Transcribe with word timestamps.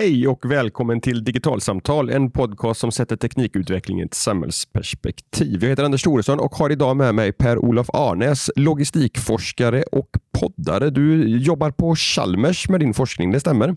Hej 0.00 0.28
och 0.28 0.50
välkommen 0.50 1.00
till 1.00 1.24
Digitalsamtal, 1.24 2.10
en 2.10 2.30
podcast 2.30 2.80
som 2.80 2.92
sätter 2.92 3.16
teknikutveckling 3.16 4.00
i 4.00 4.02
ett 4.02 4.14
samhällsperspektiv. 4.14 5.62
Jag 5.62 5.70
heter 5.70 5.84
Anders 5.84 6.02
Thoresson 6.02 6.40
och 6.40 6.54
har 6.54 6.70
idag 6.70 6.96
med 6.96 7.14
mig 7.14 7.32
Per-Olof 7.32 7.90
Arnäs, 7.92 8.50
logistikforskare 8.56 9.82
och 9.82 10.08
poddare. 10.40 10.90
Du 10.90 11.28
jobbar 11.38 11.70
på 11.70 11.96
Chalmers 11.96 12.68
med 12.68 12.80
din 12.80 12.94
forskning, 12.94 13.32
det 13.32 13.40
stämmer? 13.40 13.76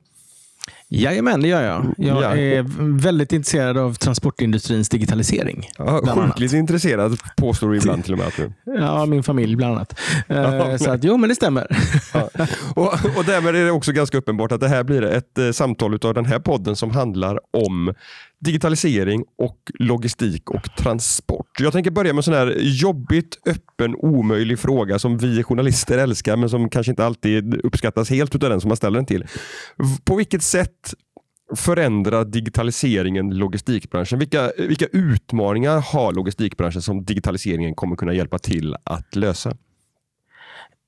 Jajamän, 0.93 1.41
det 1.41 1.47
gör 1.47 1.61
jag. 1.63 1.93
Jag 1.97 2.21
Ja. 2.23 2.35
är 2.37 2.65
väldigt 3.01 3.33
intresserad 3.33 3.77
av 3.77 3.93
transportindustrins 3.93 4.89
digitalisering. 4.89 5.69
Ja, 5.77 6.01
sjukligt 6.15 6.53
intresserad 6.53 7.17
påstår 7.37 7.69
du 7.69 7.77
ibland 7.77 8.03
till 8.03 8.13
och 8.13 8.19
med. 8.19 8.27
Att 8.27 8.35
du. 8.37 8.51
Ja, 8.79 9.05
min 9.05 9.23
familj 9.23 9.55
bland 9.55 9.75
annat. 9.75 9.99
Eh, 10.27 10.37
Ja, 10.37 10.77
så 10.77 10.91
att, 10.91 11.03
jo, 11.03 11.17
men 11.17 11.29
det 11.29 11.35
stämmer. 11.35 11.67
Ja. 12.13 12.29
Och, 12.75 12.93
och 13.17 13.25
därmed 13.25 13.55
är 13.55 13.65
det 13.65 13.71
också 13.71 13.91
ganska 13.91 14.17
uppenbart 14.17 14.51
att 14.51 14.59
det 14.59 14.67
här 14.67 14.83
blir 14.83 15.03
ett 15.03 15.37
eh, 15.37 15.51
samtal 15.51 15.99
av 16.03 16.13
den 16.13 16.25
här 16.25 16.39
podden 16.39 16.75
som 16.75 16.91
handlar 16.91 17.39
om 17.53 17.93
digitalisering 18.41 19.23
och 19.37 19.57
logistik 19.79 20.49
och 20.49 20.75
transport. 20.77 21.59
Jag 21.59 21.73
tänker 21.73 21.91
börja 21.91 22.13
med 22.13 22.19
en 22.19 22.23
sån 22.23 22.33
här 22.33 22.57
jobbigt, 22.59 23.37
öppen, 23.45 23.95
omöjlig 23.95 24.59
fråga 24.59 24.99
som 24.99 25.17
vi 25.17 25.43
journalister 25.43 25.97
älskar 25.97 26.37
men 26.37 26.49
som 26.49 26.69
kanske 26.69 26.91
inte 26.91 27.05
alltid 27.05 27.53
uppskattas 27.53 28.09
helt 28.09 28.33
av 28.35 28.39
den 28.39 28.61
som 28.61 28.67
man 28.67 28.77
ställer 28.77 28.99
den 28.99 29.05
till. 29.05 29.25
På 30.03 30.15
vilket 30.15 30.43
sätt 30.43 30.93
förändrar 31.55 32.25
digitaliseringen 32.25 33.37
logistikbranschen? 33.37 34.19
Vilka, 34.19 34.51
vilka 34.57 34.85
utmaningar 34.85 35.79
har 35.93 36.13
logistikbranschen 36.13 36.81
som 36.81 37.03
digitaliseringen 37.03 37.75
kommer 37.75 37.95
kunna 37.95 38.13
hjälpa 38.13 38.39
till 38.39 38.75
att 38.83 39.15
lösa? 39.15 39.57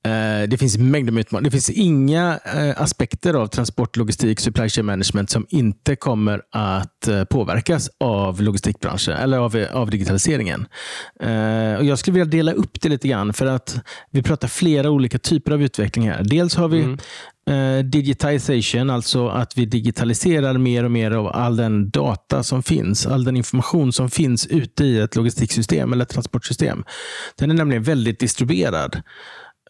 Eh, 0.04 0.48
Det 0.48 0.58
finns 0.58 0.78
mängder 0.78 1.12
med 1.12 1.20
utmaningar. 1.20 1.44
Det 1.44 1.50
finns 1.50 1.70
inga 1.70 2.38
eh, 2.44 2.82
aspekter 2.82 3.34
av 3.34 3.46
transport, 3.46 3.96
logistik, 3.96 4.40
supply 4.40 4.68
chain 4.68 4.86
management 4.86 5.30
som 5.30 5.46
inte 5.48 5.96
kommer 5.96 6.42
att 6.52 7.08
eh, 7.08 7.24
påverkas 7.24 7.90
av 8.00 8.42
logistikbranschen 8.42 9.14
eller 9.14 9.38
av, 9.38 9.66
av 9.72 9.90
digitaliseringen. 9.90 10.66
Och 11.78 11.84
jag 11.84 11.98
skulle 11.98 12.14
vilja 12.14 12.30
dela 12.30 12.52
upp 12.52 12.80
det 12.80 12.88
lite 12.88 13.08
grann 13.08 13.32
för 13.32 13.46
att 13.46 13.76
vi 14.10 14.22
pratar 14.22 14.48
flera 14.48 14.90
olika 14.90 15.18
typer 15.18 15.52
av 15.52 15.62
utveckling 15.62 16.10
här. 16.10 16.24
Dels 16.24 16.56
har 16.56 16.68
vi 16.68 16.96
eh, 17.50 17.84
digitization, 17.84 18.90
alltså 18.90 19.28
att 19.28 19.58
vi 19.58 19.66
digitaliserar 19.66 20.58
mer 20.58 20.84
och 20.84 20.90
mer 20.90 21.10
av 21.10 21.26
all 21.26 21.56
den 21.56 21.90
data 21.90 22.42
som 22.42 22.62
finns, 22.62 23.06
all 23.06 23.24
den 23.24 23.36
information 23.36 23.92
som 23.92 24.10
finns 24.10 24.46
ute 24.46 24.84
i 24.84 25.00
ett 25.00 25.16
logistiksystem 25.16 25.92
eller 25.92 26.02
ett 26.02 26.08
transportsystem. 26.08 26.84
Den 27.38 27.50
är 27.50 27.54
nämligen 27.54 27.82
väldigt 27.82 28.20
distribuerad. 28.20 29.02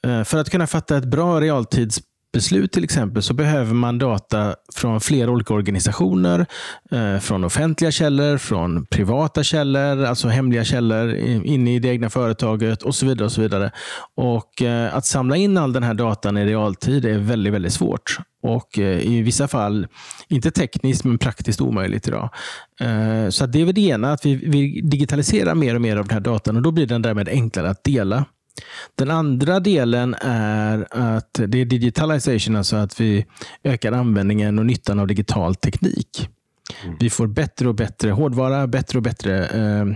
Eh, 0.04 0.24
för 0.24 0.38
att 0.38 0.50
kunna 0.50 0.66
fatta 0.66 0.96
ett 0.96 1.04
bra 1.04 1.40
realtidsbeslut 1.40 2.72
till 2.72 2.84
exempel 2.84 3.22
så 3.22 3.34
behöver 3.34 3.74
man 3.74 3.98
data 3.98 4.54
från 4.74 5.00
flera 5.00 5.30
olika 5.30 5.54
organisationer, 5.54 6.46
eh, 6.90 7.18
från 7.18 7.44
offentliga 7.44 7.90
källor, 7.90 8.38
från 8.38 8.86
privata 8.86 9.42
källor, 9.42 10.04
alltså 10.04 10.28
hemliga 10.28 10.64
källor 10.64 11.14
inne 11.14 11.74
i 11.74 11.78
det 11.78 11.88
egna 11.88 12.10
företaget 12.10 12.82
och 12.82 12.94
så 12.94 13.06
vidare. 13.06 13.24
och 13.24 13.32
så 13.32 13.40
vidare. 13.40 13.70
Och 14.16 14.62
eh, 14.62 14.94
Att 14.94 15.06
samla 15.06 15.36
in 15.36 15.58
all 15.58 15.72
den 15.72 15.82
här 15.82 15.94
datan 15.94 16.36
i 16.36 16.44
realtid 16.44 17.04
är 17.04 17.18
väldigt, 17.18 17.52
väldigt 17.52 17.72
svårt. 17.72 18.18
Och 18.42 18.78
i 18.78 19.22
vissa 19.22 19.48
fall, 19.48 19.86
inte 20.28 20.50
tekniskt, 20.50 21.04
men 21.04 21.18
praktiskt 21.18 21.60
omöjligt 21.60 22.08
idag. 22.08 22.30
Så 23.30 23.46
det 23.46 23.60
är 23.60 23.64
väl 23.64 23.74
det 23.74 23.80
ena, 23.80 24.12
att 24.12 24.26
vi, 24.26 24.34
vi 24.34 24.80
digitaliserar 24.80 25.54
mer 25.54 25.74
och 25.74 25.80
mer 25.80 25.96
av 25.96 26.06
den 26.06 26.14
här 26.14 26.20
datan 26.20 26.56
och 26.56 26.62
då 26.62 26.70
blir 26.70 26.86
den 26.86 27.02
därmed 27.02 27.28
enklare 27.28 27.70
att 27.70 27.84
dela. 27.84 28.24
Den 28.94 29.10
andra 29.10 29.60
delen 29.60 30.14
är 30.20 30.86
att 30.90 31.40
det 31.46 31.58
är 31.58 31.64
digitalization, 31.64 32.56
alltså 32.56 32.76
att 32.76 33.00
vi 33.00 33.26
ökar 33.64 33.92
användningen 33.92 34.58
och 34.58 34.66
nyttan 34.66 34.98
av 34.98 35.06
digital 35.06 35.54
teknik. 35.54 36.28
Vi 37.00 37.10
får 37.10 37.26
bättre 37.26 37.68
och 37.68 37.74
bättre 37.74 38.10
hårdvara, 38.10 38.66
bättre 38.66 38.98
och 38.98 39.02
bättre 39.02 39.46
eh, 39.46 39.86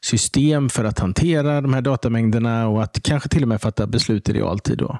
system 0.00 0.68
för 0.68 0.84
att 0.84 0.98
hantera 0.98 1.60
de 1.60 1.74
här 1.74 1.80
datamängderna 1.80 2.68
och 2.68 2.82
att 2.82 3.02
kanske 3.02 3.28
till 3.28 3.42
och 3.42 3.48
med 3.48 3.60
fatta 3.60 3.86
beslut 3.86 4.28
i 4.28 4.32
realtid. 4.32 4.78
Då. 4.78 4.98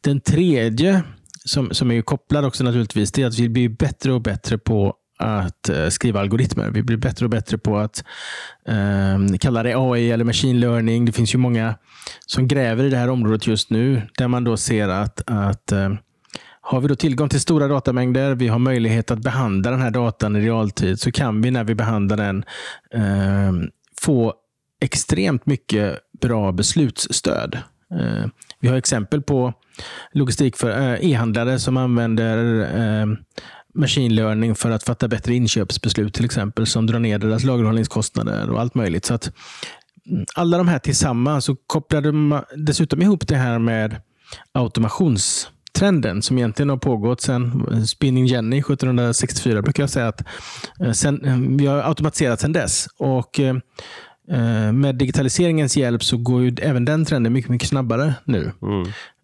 Den 0.00 0.20
tredje, 0.20 1.02
som, 1.44 1.70
som 1.74 1.90
är 1.90 2.02
kopplad 2.02 2.44
också 2.44 2.64
naturligtvis, 2.64 3.12
det 3.12 3.22
är 3.22 3.26
att 3.26 3.38
vi 3.38 3.48
blir 3.48 3.68
bättre 3.68 4.12
och 4.12 4.22
bättre 4.22 4.58
på 4.58 4.94
att 5.22 5.68
eh, 5.68 5.88
skriva 5.88 6.20
algoritmer. 6.20 6.70
Vi 6.70 6.82
blir 6.82 6.96
bättre 6.96 7.26
och 7.26 7.30
bättre 7.30 7.58
på 7.58 7.78
att 7.78 8.04
eh, 8.68 9.38
kalla 9.40 9.62
det 9.62 9.74
AI 9.76 10.10
eller 10.10 10.24
machine 10.24 10.60
learning. 10.60 11.04
Det 11.04 11.12
finns 11.12 11.34
ju 11.34 11.38
många 11.38 11.74
som 12.26 12.48
gräver 12.48 12.84
i 12.84 12.90
det 12.90 12.96
här 12.96 13.10
området 13.10 13.46
just 13.46 13.70
nu, 13.70 14.02
där 14.18 14.28
man 14.28 14.44
då 14.44 14.56
ser 14.56 14.88
att, 14.88 15.22
att 15.26 15.72
eh, 15.72 15.92
har 16.60 16.80
vi 16.80 16.88
då 16.88 16.94
tillgång 16.94 17.28
till 17.28 17.40
stora 17.40 17.68
datamängder, 17.68 18.34
vi 18.34 18.48
har 18.48 18.58
möjlighet 18.58 19.10
att 19.10 19.18
behandla 19.18 19.70
den 19.70 19.80
här 19.80 19.90
datan 19.90 20.36
i 20.36 20.40
realtid, 20.40 21.00
så 21.00 21.12
kan 21.12 21.42
vi 21.42 21.50
när 21.50 21.64
vi 21.64 21.74
behandlar 21.74 22.16
den 22.16 22.44
eh, 22.94 23.52
få 24.00 24.34
extremt 24.80 25.46
mycket 25.46 25.98
bra 26.20 26.52
beslutsstöd. 26.52 27.58
Eh, 28.00 28.26
vi 28.60 28.68
har 28.68 28.76
exempel 28.76 29.22
på 29.22 29.52
logistik 30.12 30.56
för 30.56 30.70
eh, 30.70 31.10
e-handlare 31.10 31.58
som 31.58 31.76
använder 31.76 32.60
eh, 32.78 33.06
machine 33.74 34.14
learning 34.14 34.54
för 34.54 34.70
att 34.70 34.82
fatta 34.82 35.08
bättre 35.08 35.34
inköpsbeslut 35.34 36.14
till 36.14 36.24
exempel, 36.24 36.66
som 36.66 36.86
drar 36.86 36.98
ner 36.98 37.18
deras 37.18 37.44
lagerhållningskostnader 37.44 38.50
och 38.50 38.60
allt 38.60 38.74
möjligt. 38.74 39.04
Så 39.04 39.14
att 39.14 39.32
mm, 40.10 40.24
alla 40.34 40.58
de 40.58 40.68
här 40.68 40.78
tillsammans 40.78 41.44
så 41.44 41.56
kopplade 41.56 42.12
man 42.12 42.44
dessutom 42.56 43.02
ihop 43.02 43.28
det 43.28 43.36
här 43.36 43.58
med 43.58 43.96
automationstrenden 44.52 46.22
som 46.22 46.38
egentligen 46.38 46.70
har 46.70 46.76
pågått 46.76 47.20
sedan 47.20 47.86
Spinning 47.86 48.26
Jenny 48.26 48.58
1764 48.58 49.62
brukar 49.62 49.82
jag 49.82 49.90
säga 49.90 50.08
att 50.08 50.22
eh, 50.80 50.92
sen, 50.92 51.24
eh, 51.24 51.38
vi 51.58 51.66
har 51.66 51.78
automatiserat 51.78 52.40
sedan 52.40 52.52
dess. 52.52 52.86
Och 52.98 53.40
eh, 53.40 53.56
med 54.72 54.94
digitaliseringens 54.94 55.76
hjälp 55.76 56.04
så 56.04 56.16
går 56.16 56.42
ju 56.42 56.56
även 56.62 56.84
den 56.84 57.04
trenden 57.04 57.32
mycket, 57.32 57.50
mycket 57.50 57.68
snabbare 57.68 58.14
nu. 58.24 58.52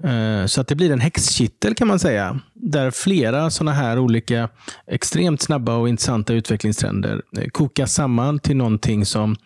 Eh, 0.05 0.47
Så 0.47 0.61
att 0.61 0.69
det 0.69 0.75
blir 0.75 0.91
en 0.93 1.01
häxkittel 1.01 1.75
kan 1.75 1.89
man 1.89 1.99
säga. 1.99 2.41
Där 2.55 2.91
flera 2.91 3.51
sådana 3.51 3.73
här 3.73 3.99
olika 3.99 4.49
extremt 4.87 5.43
snabba 5.43 5.77
och 5.77 5.89
intressanta 5.89 6.33
utvecklingstrender 6.33 7.23
eh, 7.39 7.49
kokas 7.49 7.95
samman 7.95 8.39
till 8.39 8.57
någonting 8.57 9.07
som 9.07 9.37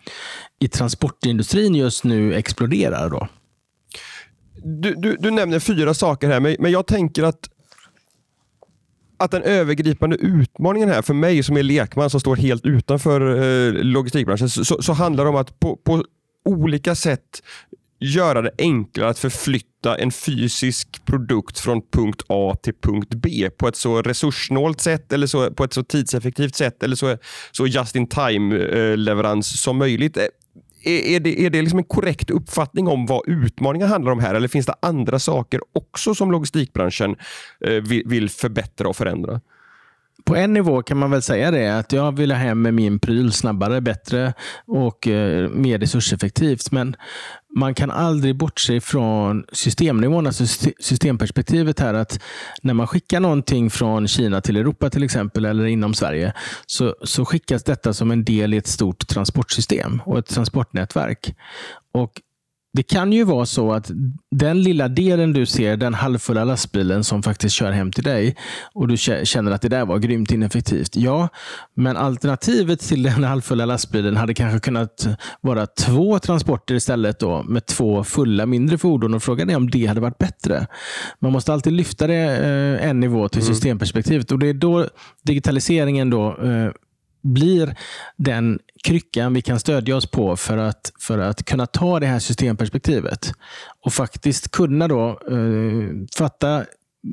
i 0.61 0.69
transportindustrin 0.69 1.75
just 1.75 2.05
nu 2.05 2.35
exploderar. 2.35 3.11
Då. 3.11 3.29
du, 4.65 4.95
du, 4.95 5.17
du 5.21 5.31
nämner 5.31 5.59
fyra 5.59 5.95
saker 5.95 6.29
här, 6.29 6.41
men 6.41 6.73
jag 6.73 6.87
tänker 6.87 7.23
att 7.23 7.49
att 9.25 9.31
den 9.31 9.43
övergripande 9.43 10.17
utmaningen 10.17 10.89
här 10.89 11.03
för 11.03 11.15
mig 11.15 11.43
som 11.43 11.57
är 11.57 11.63
lekman 11.63 12.11
som 12.11 12.21
står 12.21 12.37
helt 12.37 12.67
utanför 12.67 13.21
eh, 13.21 13.73
logistikbranschen 13.73 14.49
så, 14.51 14.65
så, 14.65 14.83
så 14.83 14.93
handlar 14.93 15.25
det 15.25 15.31
om 15.31 15.37
att 15.37 15.61
på, 15.61 15.77
på 15.77 16.05
olika 16.45 16.95
sätt 16.95 17.43
göra 18.03 18.43
det 18.43 18.51
enklare 18.59 19.11
att 19.11 19.19
förflytta 19.19 19.97
en 19.99 20.13
fysisk 20.13 21.05
produkt 21.05 21.59
från 21.59 21.83
punkt 21.93 22.23
A 22.29 22.57
till 22.63 22.75
punkt 22.83 23.15
B 23.15 23.51
på 23.57 23.69
ett 23.69 23.77
så 23.77 24.03
resurssnålt 24.03 24.81
sätt 24.81 25.13
eller 25.13 25.27
så, 25.27 25.51
på 25.51 25.65
ett 25.65 25.73
så 25.73 25.83
tidseffektivt 25.83 26.55
sätt 26.55 26.83
eller 26.83 26.97
så, 26.97 27.17
så 27.53 27.67
just 27.67 27.97
in 27.97 28.07
time 28.07 28.59
eh, 28.59 28.97
leverans 28.97 29.63
som 29.63 29.79
möjligt. 29.79 30.17
Eh, 30.17 30.23
är, 30.85 31.21
det, 31.21 31.47
är 31.47 31.51
det 31.51 31.61
liksom 31.61 31.79
en 31.79 31.85
korrekt 31.85 32.31
uppfattning 32.31 32.89
om 32.89 33.07
vad 33.07 33.29
utmaningar 33.29 33.87
handlar 33.87 34.13
om 34.13 34.21
här 34.21 34.35
eller 34.35 34.49
finns 34.49 34.67
det 34.67 34.75
andra 34.83 35.19
saker 35.19 35.61
också 35.73 36.15
som 36.15 36.33
logistikbranschen 36.33 37.17
eh, 37.67 37.83
vill, 38.07 38.31
förbättra 38.31 38.89
och 38.89 38.97
förändra? 38.97 39.41
På 40.25 40.37
en 40.37 40.53
nivå 40.53 40.83
kan 40.83 40.99
man 40.99 41.11
väl 41.11 41.23
säga 41.23 41.51
det, 41.51 41.79
att 41.79 41.93
jag 41.93 42.17
vill 42.17 42.33
ha 42.33 42.39
hem 42.39 42.63
med 42.63 42.75
min 42.75 42.99
pryl 42.99 43.33
snabbare, 43.33 43.81
bättre 43.81 44.35
och 44.67 45.09
eh, 45.09 45.49
mer 45.51 45.79
resurseffektivt. 45.79 46.71
Men 46.71 46.97
man 47.57 47.75
kan 47.75 47.91
aldrig 47.91 48.37
bortse 48.37 48.81
från 48.81 49.45
systemnivån, 49.53 50.27
alltså 50.27 50.47
systemperspektivet 50.81 51.81
här. 51.81 51.95
att 51.95 52.21
När 52.63 52.75
man 52.75 52.87
skickar 52.87 53.21
någonting 53.21 53.71
från 53.71 54.09
Kina 54.09 54.41
till 54.41 54.57
Europa 54.57 54.91
till 54.91 55.03
exempel, 55.03 55.45
eller 55.45 55.65
inom 55.65 55.95
Sverige, 55.95 56.33
så, 56.67 56.95
så 57.05 57.25
skickas 57.25 57.65
detta 57.65 57.93
som 57.93 58.11
en 58.11 58.25
del 58.25 58.55
i 58.55 58.57
ett 58.57 58.67
stort 58.67 59.09
transportsystem 59.09 60.01
och 60.07 60.19
ett 60.19 60.27
transportnätverk. 60.27 61.35
Och 61.95 62.13
det 62.75 62.83
kan 62.83 63.13
ju 63.13 63.25
vara 63.25 63.47
så 63.47 63.73
att 63.73 63.91
den 64.31 64.63
lilla 64.63 64.89
delen 64.89 65.33
du 65.33 65.47
ser, 65.47 65.77
den 65.77 65.95
halvfulla 65.95 66.45
lastbilen 66.45 67.05
som 67.05 67.23
faktiskt 67.23 67.55
kör 67.55 67.73
hem 67.73 67.93
till 67.93 68.05
dig 68.05 68.37
och 68.75 68.89
du 68.89 68.95
kä- 68.95 69.25
känner 69.25 69.51
att 69.53 69.63
det 69.63 69.69
där 69.69 69.85
var 69.85 69.99
grymt 69.99 70.33
ineffektivt. 70.33 70.97
Ja, 70.97 71.29
men 71.75 71.97
alternativet 71.97 72.81
till 72.81 73.03
den 73.03 73.25
halvfulla 73.25 73.65
lastbilen 73.67 74.17
hade 74.17 74.35
kanske 74.35 74.61
kunnat 74.61 75.09
vara 75.41 75.67
två 75.67 76.19
transporter 76.19 76.75
istället 76.75 77.19
då 77.19 77.43
med 77.43 77.67
två 77.67 78.05
fulla 78.05 78.47
mindre 78.47 78.79
fordon 78.79 79.15
och 79.15 79.23
frågan 79.23 79.51
är 79.51 79.57
om 79.57 79.71
det 79.71 79.87
hade 79.87 80.01
varit 80.01 80.19
bättre. 80.19 80.67
Man 81.21 81.33
måste 81.33 81.53
alltid 81.53 81.73
lyfta 81.73 82.07
det 82.07 82.15
eh, 82.15 82.89
en 82.89 83.01
nivå 83.01 83.29
till 83.29 83.43
systemperspektivet 83.43 84.33
och 84.33 84.39
det 84.39 84.49
är 84.49 84.55
då 84.55 84.87
digitaliseringen 85.23 86.11
då 86.11 86.29
eh, 86.43 86.71
blir 87.23 87.77
den 88.17 88.59
kryckan 88.85 89.35
vi 89.35 89.43
kan 89.43 89.61
stödja 89.61 89.97
oss 89.97 90.07
på 90.07 90.37
för 90.37 90.59
att, 90.59 90.93
för 91.01 91.19
att 91.19 91.45
kunna 91.45 91.67
ta 91.67 92.01
det 92.01 92.07
här 92.07 92.19
systemperspektivet 92.19 93.33
och 93.85 93.93
faktiskt 93.93 94.51
kunna 94.51 94.89
då 94.89 95.09
eh, 95.09 95.89
fatta 96.19 96.65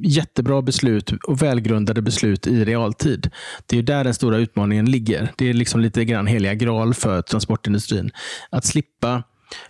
jättebra 0.04 0.62
beslut 0.62 1.12
och 1.12 1.42
välgrundade 1.42 2.02
beslut 2.02 2.48
i 2.48 2.66
realtid. 2.66 3.30
Det 3.66 3.78
är 3.78 3.84
där 3.84 4.04
den 4.04 4.14
stora 4.14 4.38
utmaningen 4.38 4.92
ligger. 4.92 5.34
Det 5.38 5.50
är 5.50 5.54
liksom 5.54 5.82
lite 5.82 6.06
grann 6.06 6.28
heliga 6.28 6.54
graal 6.54 6.94
för 6.94 7.22
transportindustrin. 7.22 8.12
Att 8.50 8.66
slippa 8.66 9.24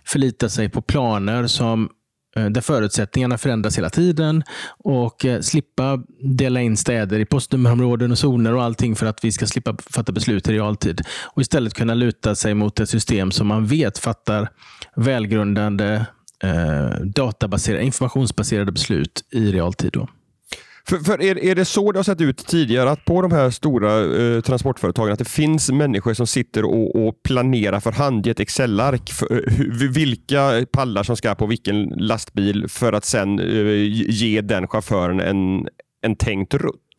förlita 0.04 0.48
sig 0.48 0.68
på 0.68 0.82
planer 0.82 1.46
som 1.46 1.90
Eh, 2.36 2.46
där 2.46 2.60
förutsättningarna 2.60 3.38
förändras 3.38 3.78
hela 3.78 3.90
tiden 3.90 4.42
och 4.78 5.24
eh, 5.24 5.40
slippa 5.40 6.02
dela 6.22 6.60
in 6.60 6.76
städer 6.76 7.18
i 7.18 7.24
postnummerområden 7.24 8.10
och 8.10 8.18
zoner 8.18 8.54
och 8.54 8.62
allting 8.62 8.96
för 8.96 9.06
att 9.06 9.24
vi 9.24 9.32
ska 9.32 9.46
slippa 9.46 9.76
fatta 9.90 10.12
beslut 10.12 10.48
i 10.48 10.52
realtid. 10.52 11.00
Och 11.24 11.42
istället 11.42 11.74
kunna 11.74 11.94
luta 11.94 12.34
sig 12.34 12.54
mot 12.54 12.80
ett 12.80 12.90
system 12.90 13.30
som 13.30 13.46
man 13.46 13.66
vet 13.66 13.98
fattar 13.98 14.48
välgrundade 14.96 16.06
eh, 16.42 17.00
databaserade, 17.04 17.84
informationsbaserade 17.84 18.72
beslut 18.72 19.24
i 19.30 19.52
realtid. 19.52 19.90
Då. 19.92 20.08
För, 20.88 20.98
för 20.98 21.22
är, 21.22 21.44
är 21.44 21.54
det 21.54 21.64
så 21.64 21.92
det 21.92 21.98
har 21.98 22.04
sett 22.04 22.20
ut 22.20 22.46
tidigare, 22.46 22.90
att 22.90 23.04
på 23.04 23.22
de 23.22 23.32
här 23.32 23.50
stora 23.50 24.16
eh, 24.16 24.40
transportföretagen, 24.40 25.12
att 25.12 25.18
det 25.18 25.28
finns 25.28 25.70
människor 25.70 26.14
som 26.14 26.26
sitter 26.26 26.64
och, 26.64 27.06
och 27.06 27.22
planerar 27.22 27.80
för 27.80 27.92
hand 27.92 28.26
i 28.26 28.30
ett 28.30 28.40
Excel-ark 28.40 29.10
eh, 29.30 29.90
vilka 29.90 30.66
pallar 30.72 31.02
som 31.02 31.16
ska 31.16 31.34
på 31.34 31.46
vilken 31.46 31.84
lastbil 31.84 32.68
för 32.68 32.92
att 32.92 33.04
sen 33.04 33.38
eh, 33.38 33.74
ge 34.08 34.40
den 34.40 34.68
chauffören 34.68 35.20
en, 35.20 35.68
en 36.02 36.16
tänkt 36.16 36.54
rutt? 36.54 36.89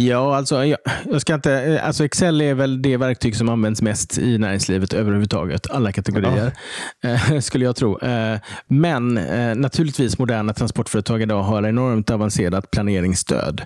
Ja, 0.00 0.36
alltså, 0.36 0.64
jag, 0.64 0.78
jag, 1.10 1.20
ska 1.20 1.34
inte, 1.34 1.52
eh, 1.52 1.86
alltså 1.86 2.04
Excel 2.04 2.40
är 2.40 2.54
väl 2.54 2.82
det 2.82 2.96
verktyg 2.96 3.36
som 3.36 3.48
används 3.48 3.82
mest 3.82 4.18
i 4.18 4.38
näringslivet 4.38 4.92
överhuvudtaget. 4.92 5.70
Alla 5.70 5.92
kategorier, 5.92 6.52
ja. 7.00 7.40
skulle 7.40 7.64
jag 7.64 7.76
tro. 7.76 7.98
Eh, 7.98 8.38
men 8.66 9.18
eh, 9.18 9.54
naturligtvis 9.54 10.18
moderna 10.18 10.52
transportföretag 10.52 11.22
idag 11.22 11.42
har 11.42 11.66
enormt 11.66 12.10
avancerat 12.10 12.70
planeringsstöd. 12.70 13.62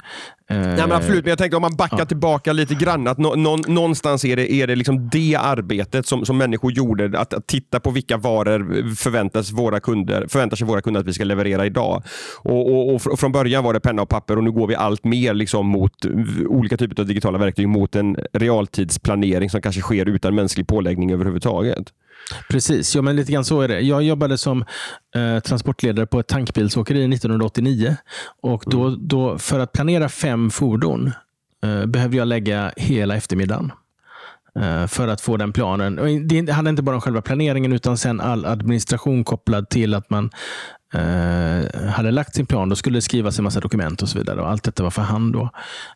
Nej, 0.51 0.77
men 0.77 0.93
absolut, 0.93 1.25
men 1.25 1.31
jag 1.31 1.39
tänkte 1.39 1.57
om 1.57 1.63
man 1.63 1.77
backar 1.77 1.99
ja. 1.99 2.05
tillbaka 2.05 2.53
lite 2.53 2.75
grann. 2.75 3.07
Att 3.09 3.19
nå, 3.19 3.35
nå, 3.35 3.57
någonstans 3.57 4.25
är 4.25 4.37
det, 4.37 4.53
är 4.53 4.67
det 4.67 4.77
liksom 4.77 5.09
det 5.09 5.37
arbetet 5.41 6.07
som, 6.07 6.25
som 6.25 6.39
människor 6.39 6.73
gjorde. 6.73 7.21
Att, 7.21 7.35
att 7.35 7.47
titta 7.47 7.81
på 7.81 7.91
vilka 7.91 8.17
varor 8.17 8.95
förväntas, 8.95 9.53
våra 9.53 9.81
kunder, 9.81 10.27
förväntar 10.29 10.57
sig 10.57 10.67
våra 10.67 10.83
kunder 10.83 11.01
att 11.01 11.07
vi 11.07 11.13
ska 11.13 11.25
leverera 11.25 11.67
idag. 11.67 12.03
Och, 12.39 12.73
och, 12.73 12.95
och, 12.95 13.21
från 13.21 13.33
början 13.33 13.65
var 13.65 13.73
det 13.73 13.81
penna 13.81 14.03
och 14.03 14.09
papper 14.09 14.37
och 14.39 14.45
nu 14.45 14.53
går 14.53 14.67
vi 14.67 14.75
allt 14.75 15.05
mer 15.05 15.35
liksom 15.35 15.67
mot 15.67 16.07
olika 16.49 16.77
typer 16.77 17.03
av 17.03 17.07
digitala 17.07 17.39
verktyg 17.39 17.69
mot 17.69 17.97
en 17.97 18.17
realtidsplanering 18.33 19.51
som 19.51 19.63
kanske 19.63 19.81
sker 19.81 20.09
utan 20.09 20.35
mänsklig 20.35 20.67
påläggning 20.67 21.13
överhuvudtaget. 21.13 21.93
Precis, 22.49 22.95
ja, 22.95 23.03
men 23.03 23.17
lite 23.17 23.33
grann 23.33 23.45
så 23.45 23.61
är 23.61 23.69
det. 23.69 23.81
Jag 23.81 24.03
jobbade 24.03 24.39
som 24.39 24.65
eh, 25.15 25.41
transportledare 25.41 26.07
på 26.07 26.21
ett 26.21 26.29
tankbilsåkeri 26.29 27.05
1989. 27.15 27.97
Och 28.43 28.65
då, 28.67 28.87
mm. 28.87 29.09
då, 29.09 29.39
för 29.39 29.59
att 29.61 29.73
planera 29.73 30.09
fem 30.09 30.51
fordon 30.51 31.13
eh, 31.65 31.87
behövde 31.87 32.17
jag 32.17 32.29
lägga 32.29 32.73
hela 32.77 33.17
eftermiddagen 33.17 33.73
eh, 34.61 34.87
för 34.87 35.09
att 35.09 35.21
få 35.21 35.37
den 35.37 35.53
planen. 35.53 36.27
Det 36.29 36.53
handlar 36.53 36.71
inte 36.71 36.83
bara 36.83 36.95
om 36.95 37.01
själva 37.01 37.23
planeringen 37.23 37.73
utan 37.73 37.99
sen 37.99 38.21
all 38.21 38.45
administration 38.47 39.25
kopplad 39.25 39.69
till 39.69 39.95
att 39.95 40.11
man 40.11 40.31
eh, 40.95 41.91
hade 41.91 42.11
lagt 42.11 42.35
sin 42.35 42.47
plan, 42.47 42.69
då 42.69 42.77
skulle 42.77 42.97
det 42.97 43.03
skrivas 43.03 43.39
en 43.39 43.45
massa 43.45 43.61
dokument 43.61 44.03
och 44.03 44.09
så 44.09 44.19
vidare. 44.19 44.41
och 44.41 44.51
Allt 44.51 44.63
detta 44.63 44.83
var 44.83 44.91
för 44.91 45.03
hand. 45.03 45.33
Då. 45.33 45.51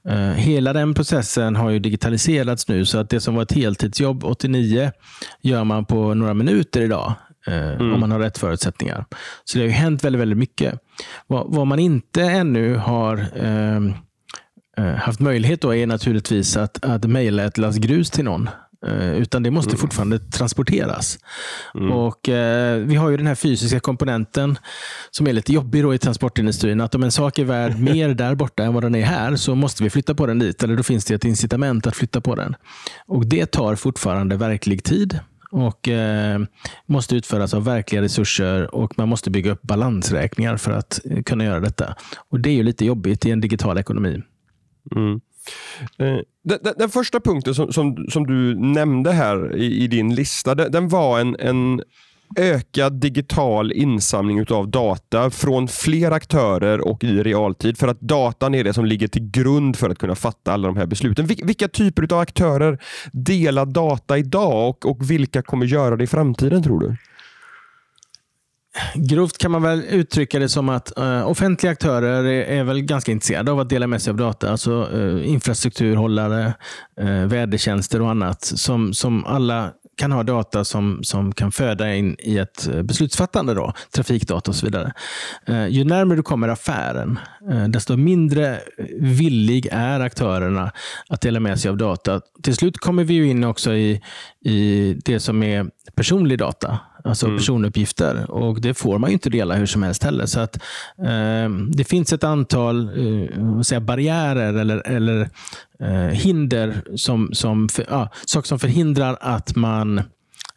Eh, 0.08 0.18
hela 0.18 0.72
den 0.72 0.94
processen 0.94 1.56
har 1.56 1.70
ju 1.70 1.78
digitaliserats 1.78 2.68
nu, 2.68 2.84
så 2.84 2.98
att 2.98 3.10
det 3.10 3.20
som 3.20 3.34
var 3.34 3.42
ett 3.42 3.52
heltidsjobb 3.52 4.24
89 4.24 4.92
gör 5.42 5.64
man 5.64 5.84
på 5.84 6.14
några 6.14 6.34
minuter 6.34 6.80
idag. 6.80 7.14
Eh, 7.46 7.72
mm. 7.72 7.92
Om 7.92 8.00
man 8.00 8.10
har 8.10 8.18
rätt 8.18 8.38
förutsättningar. 8.38 9.04
Så 9.44 9.58
det 9.58 9.64
har 9.64 9.68
ju 9.68 9.72
hänt 9.72 10.04
väldigt, 10.04 10.20
väldigt 10.20 10.38
mycket. 10.38 10.80
Vad, 11.26 11.54
vad 11.54 11.66
man 11.66 11.78
inte 11.78 12.22
ännu 12.22 12.76
har 12.76 13.26
ehm, 13.36 13.92
eh, 14.76 14.94
haft 14.94 15.20
möjlighet 15.20 15.60
då 15.60 15.74
är 15.74 15.86
naturligtvis 15.86 16.56
att, 16.56 16.84
att 16.84 17.04
mejla 17.04 17.44
ett 17.44 17.58
lass 17.58 17.76
grus 17.76 18.10
till 18.10 18.24
någon. 18.24 18.48
Eh, 18.86 19.12
utan 19.12 19.42
det 19.42 19.50
måste 19.50 19.70
mm. 19.70 19.78
fortfarande 19.78 20.18
transporteras. 20.18 21.18
Mm. 21.74 21.92
Och 21.92 22.28
eh, 22.28 22.78
Vi 22.78 22.96
har 22.96 23.10
ju 23.10 23.16
den 23.16 23.26
här 23.26 23.34
fysiska 23.34 23.80
komponenten 23.80 24.58
som 25.10 25.26
är 25.26 25.32
lite 25.32 25.52
jobbig 25.52 25.82
då 25.82 25.94
i 25.94 25.98
transportindustrin. 25.98 26.80
Att 26.80 26.94
om 26.94 27.02
en 27.02 27.12
sak 27.12 27.38
är 27.38 27.44
värd 27.44 27.78
mer 27.80 28.08
där 28.08 28.34
borta 28.34 28.62
än 28.62 28.74
vad 28.74 28.82
den 28.82 28.94
är 28.94 29.04
här 29.04 29.36
så 29.36 29.54
måste 29.54 29.82
vi 29.82 29.90
flytta 29.90 30.14
på 30.14 30.26
den 30.26 30.38
dit. 30.38 30.62
Eller 30.62 30.76
då 30.76 30.82
finns 30.82 31.04
det 31.04 31.14
ett 31.14 31.24
incitament 31.24 31.86
att 31.86 31.96
flytta 31.96 32.20
på 32.20 32.34
den. 32.34 32.56
Och 33.06 33.26
Det 33.26 33.46
tar 33.46 33.74
fortfarande 33.74 34.36
verklig 34.36 34.84
tid 34.84 35.20
och 35.50 35.88
eh, 35.88 36.40
måste 36.86 37.16
utföras 37.16 37.54
av 37.54 37.64
verkliga 37.64 38.02
resurser 38.02 38.74
och 38.74 38.98
man 38.98 39.08
måste 39.08 39.30
bygga 39.30 39.52
upp 39.52 39.62
balansräkningar 39.62 40.56
för 40.56 40.72
att 40.72 41.00
eh, 41.04 41.22
kunna 41.22 41.44
göra 41.44 41.60
detta. 41.60 41.94
Och 42.28 42.40
Det 42.40 42.50
är 42.50 42.54
ju 42.54 42.62
lite 42.62 42.84
jobbigt 42.84 43.26
i 43.26 43.30
en 43.30 43.40
digital 43.40 43.78
ekonomi. 43.78 44.22
Mm. 44.96 45.20
Eh, 45.98 46.18
den, 46.44 46.58
den, 46.62 46.74
den, 46.78 46.88
första 46.88 47.20
punkten 47.20 47.54
som, 47.54 47.72
som, 47.72 48.06
som 48.10 48.26
du 48.26 48.54
nämnde 48.54 49.12
här 49.12 49.56
i, 49.56 49.84
i 49.84 49.86
din 49.86 50.14
lista, 50.14 50.54
den, 50.54 50.72
den 50.72 50.88
var 50.88 51.20
en, 51.20 51.36
en 51.38 51.82
ökad 52.36 52.92
digital 52.92 53.72
insamling 53.72 54.46
av 54.50 54.68
data 54.68 55.30
från 55.30 55.68
fler 55.68 56.10
aktörer 56.10 56.80
och 56.80 57.04
i 57.04 57.22
realtid. 57.22 57.78
För 57.78 57.88
att 57.88 58.00
datan 58.00 58.54
är 58.54 58.64
det 58.64 58.72
som 58.72 58.84
ligger 58.84 59.08
till 59.08 59.30
grund 59.30 59.76
för 59.76 59.90
att 59.90 59.98
kunna 59.98 60.14
fatta 60.14 60.52
alla 60.52 60.68
de 60.68 60.76
här 60.76 60.86
besluten. 60.86 61.26
Vilka 61.26 61.68
typer 61.68 62.12
av 62.14 62.20
aktörer 62.20 62.78
delar 63.12 63.66
data 63.66 64.18
idag 64.18 64.68
och, 64.68 64.86
och 64.86 65.10
vilka 65.10 65.42
kommer 65.42 65.66
göra 65.66 65.96
det 65.96 66.04
i 66.04 66.06
framtiden 66.06 66.62
tror 66.62 66.80
du? 66.80 66.96
Grovt 68.94 69.38
kan 69.38 69.50
man 69.50 69.62
väl 69.62 69.84
uttrycka 69.90 70.38
det 70.38 70.48
som 70.48 70.68
att 70.68 70.92
uh, 70.98 71.26
offentliga 71.28 71.72
aktörer 71.72 72.24
är, 72.24 72.58
är, 72.58 72.64
väl 72.64 72.82
ganska 72.82 73.12
intresserade 73.12 73.52
av 73.52 73.60
att 73.60 73.68
dela 73.68 73.86
med 73.86 74.02
sig 74.02 74.10
av 74.10 74.16
data. 74.16 74.50
Alltså 74.50 74.88
uh, 74.94 75.28
infrastrukturhållare, 75.28 76.54
uh, 77.00 77.26
vädertjänster 77.26 78.02
och 78.02 78.10
annat 78.10 78.44
som, 78.44 78.94
som 78.94 79.24
alla 79.24 79.70
kan 79.96 80.12
ha 80.12 80.22
data 80.22 80.64
som, 80.64 81.00
som 81.02 81.32
kan 81.32 81.52
föda 81.52 81.94
in 81.94 82.16
i 82.18 82.38
ett 82.38 82.68
beslutsfattande, 82.84 83.54
då, 83.54 83.72
trafikdata 83.94 84.50
och 84.50 84.54
så 84.54 84.66
vidare. 84.66 84.92
ju 85.68 85.84
närmare 85.84 86.16
du 86.16 86.22
kommer 86.22 86.48
affären, 86.48 87.18
desto 87.68 87.96
mindre 87.96 88.60
villig 89.00 89.68
är 89.72 90.00
aktörerna 90.00 90.72
att 91.08 91.20
dela 91.20 91.40
med 91.40 91.60
sig 91.60 91.68
av 91.68 91.76
data. 91.76 92.20
Till 92.42 92.54
slut 92.54 92.78
kommer 92.78 93.04
vi 93.04 93.24
in 93.24 93.44
också 93.44 93.72
i, 93.72 94.02
i 94.44 94.94
det 95.04 95.20
som 95.20 95.42
är 95.42 95.66
personlig 95.94 96.38
data 96.38 96.78
alltså 97.08 97.26
mm. 97.26 97.38
personuppgifter. 97.38 98.30
Och 98.30 98.60
Det 98.60 98.74
får 98.74 98.98
man 98.98 99.10
ju 99.10 99.14
inte 99.14 99.30
dela 99.30 99.54
hur 99.54 99.66
som 99.66 99.82
helst 99.82 100.02
heller. 100.02 100.26
Så 100.26 100.40
att, 100.40 100.56
eh, 100.98 101.50
Det 101.68 101.84
finns 101.84 102.12
ett 102.12 102.24
antal 102.24 102.88
eh, 102.88 103.60
säga 103.60 103.80
barriärer 103.80 104.54
eller, 104.54 104.86
eller 104.86 105.30
eh, 105.80 105.88
hinder 105.96 106.82
som, 106.96 107.30
som, 107.32 107.68
för, 107.68 107.86
ja, 107.88 108.08
saker 108.26 108.48
som 108.48 108.58
förhindrar 108.58 109.16
att 109.20 109.56
man 109.56 109.98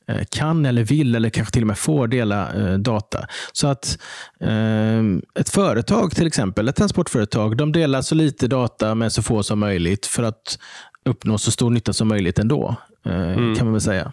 eh, 0.08 0.24
kan 0.30 0.66
eller 0.66 0.84
vill 0.84 1.16
eller 1.16 1.30
kanske 1.30 1.54
till 1.54 1.64
och 1.64 1.68
med 1.68 1.78
får 1.78 2.08
dela 2.08 2.54
eh, 2.54 2.78
data. 2.78 3.28
Så 3.54 3.68
att 3.68 3.98
eh, 4.40 5.00
ett 5.40 5.50
företag, 5.50 6.16
till 6.16 6.28
exempel 6.28 6.68
ett 6.68 6.76
transportföretag, 6.76 7.58
de 7.58 7.72
delar 7.72 8.02
så 8.02 8.16
lite 8.16 8.48
data 8.48 8.96
med 8.96 9.12
så 9.12 9.22
få 9.22 9.44
som 9.44 9.60
möjligt 9.60 10.06
för 10.06 10.24
att 10.24 10.60
uppnå 11.06 11.38
så 11.38 11.52
stor 11.52 11.70
nytta 11.70 11.94
som 11.94 12.08
möjligt 12.08 12.40
ändå. 12.40 12.76
Eh, 13.06 13.32
mm. 13.34 13.56
kan 13.56 13.66
man 13.66 13.74
väl 13.74 13.82
säga. 13.82 14.12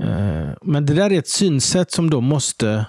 Eh, 0.00 0.50
men 0.62 0.86
det 0.86 0.94
där 0.94 1.12
är 1.12 1.18
ett 1.18 1.28
synsätt 1.28 1.92
som 1.92 2.10
då 2.10 2.20
måste 2.20 2.86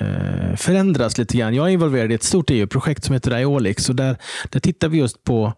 eh, 0.00 0.56
förändras 0.56 1.18
lite 1.18 1.36
grann. 1.36 1.54
Jag 1.54 1.66
är 1.66 1.70
involverad 1.70 2.12
i 2.12 2.14
ett 2.14 2.22
stort 2.22 2.50
EU-projekt 2.50 3.04
som 3.04 3.12
heter 3.12 3.38
Iolix. 3.38 3.88
Och 3.88 3.96
där, 3.96 4.16
där 4.50 4.60
tittar 4.60 4.88
vi 4.88 4.98
just 4.98 5.24
på 5.24 5.52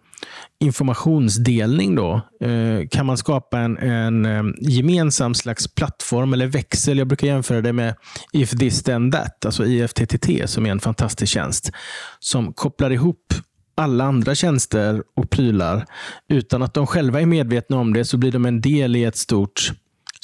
informationsdelning. 0.60 1.94
Då. 1.94 2.20
Eh, 2.40 2.88
kan 2.90 3.06
man 3.06 3.16
skapa 3.16 3.58
en, 3.58 3.76
en 3.76 4.54
gemensam 4.60 5.34
slags 5.34 5.74
plattform 5.74 6.32
eller 6.32 6.46
växel? 6.46 6.98
Jag 6.98 7.08
brukar 7.08 7.26
jämföra 7.26 7.60
det 7.60 7.72
med 7.72 7.94
If 8.32 8.50
this 8.50 8.82
then 8.82 9.12
that, 9.12 9.46
alltså 9.46 9.66
IFTTT 9.66 10.50
som 10.50 10.66
är 10.66 10.70
en 10.70 10.80
fantastisk 10.80 11.32
tjänst 11.32 11.70
som 12.18 12.52
kopplar 12.52 12.90
ihop 12.90 13.34
alla 13.74 14.04
andra 14.04 14.34
tjänster 14.34 15.02
och 15.16 15.30
prylar 15.30 15.86
utan 16.28 16.62
att 16.62 16.74
de 16.74 16.86
själva 16.86 17.20
är 17.20 17.26
medvetna 17.26 17.76
om 17.76 17.92
det 17.92 18.04
så 18.04 18.16
blir 18.16 18.32
de 18.32 18.46
en 18.46 18.60
del 18.60 18.96
i 18.96 19.04
ett 19.04 19.16
stort 19.16 19.72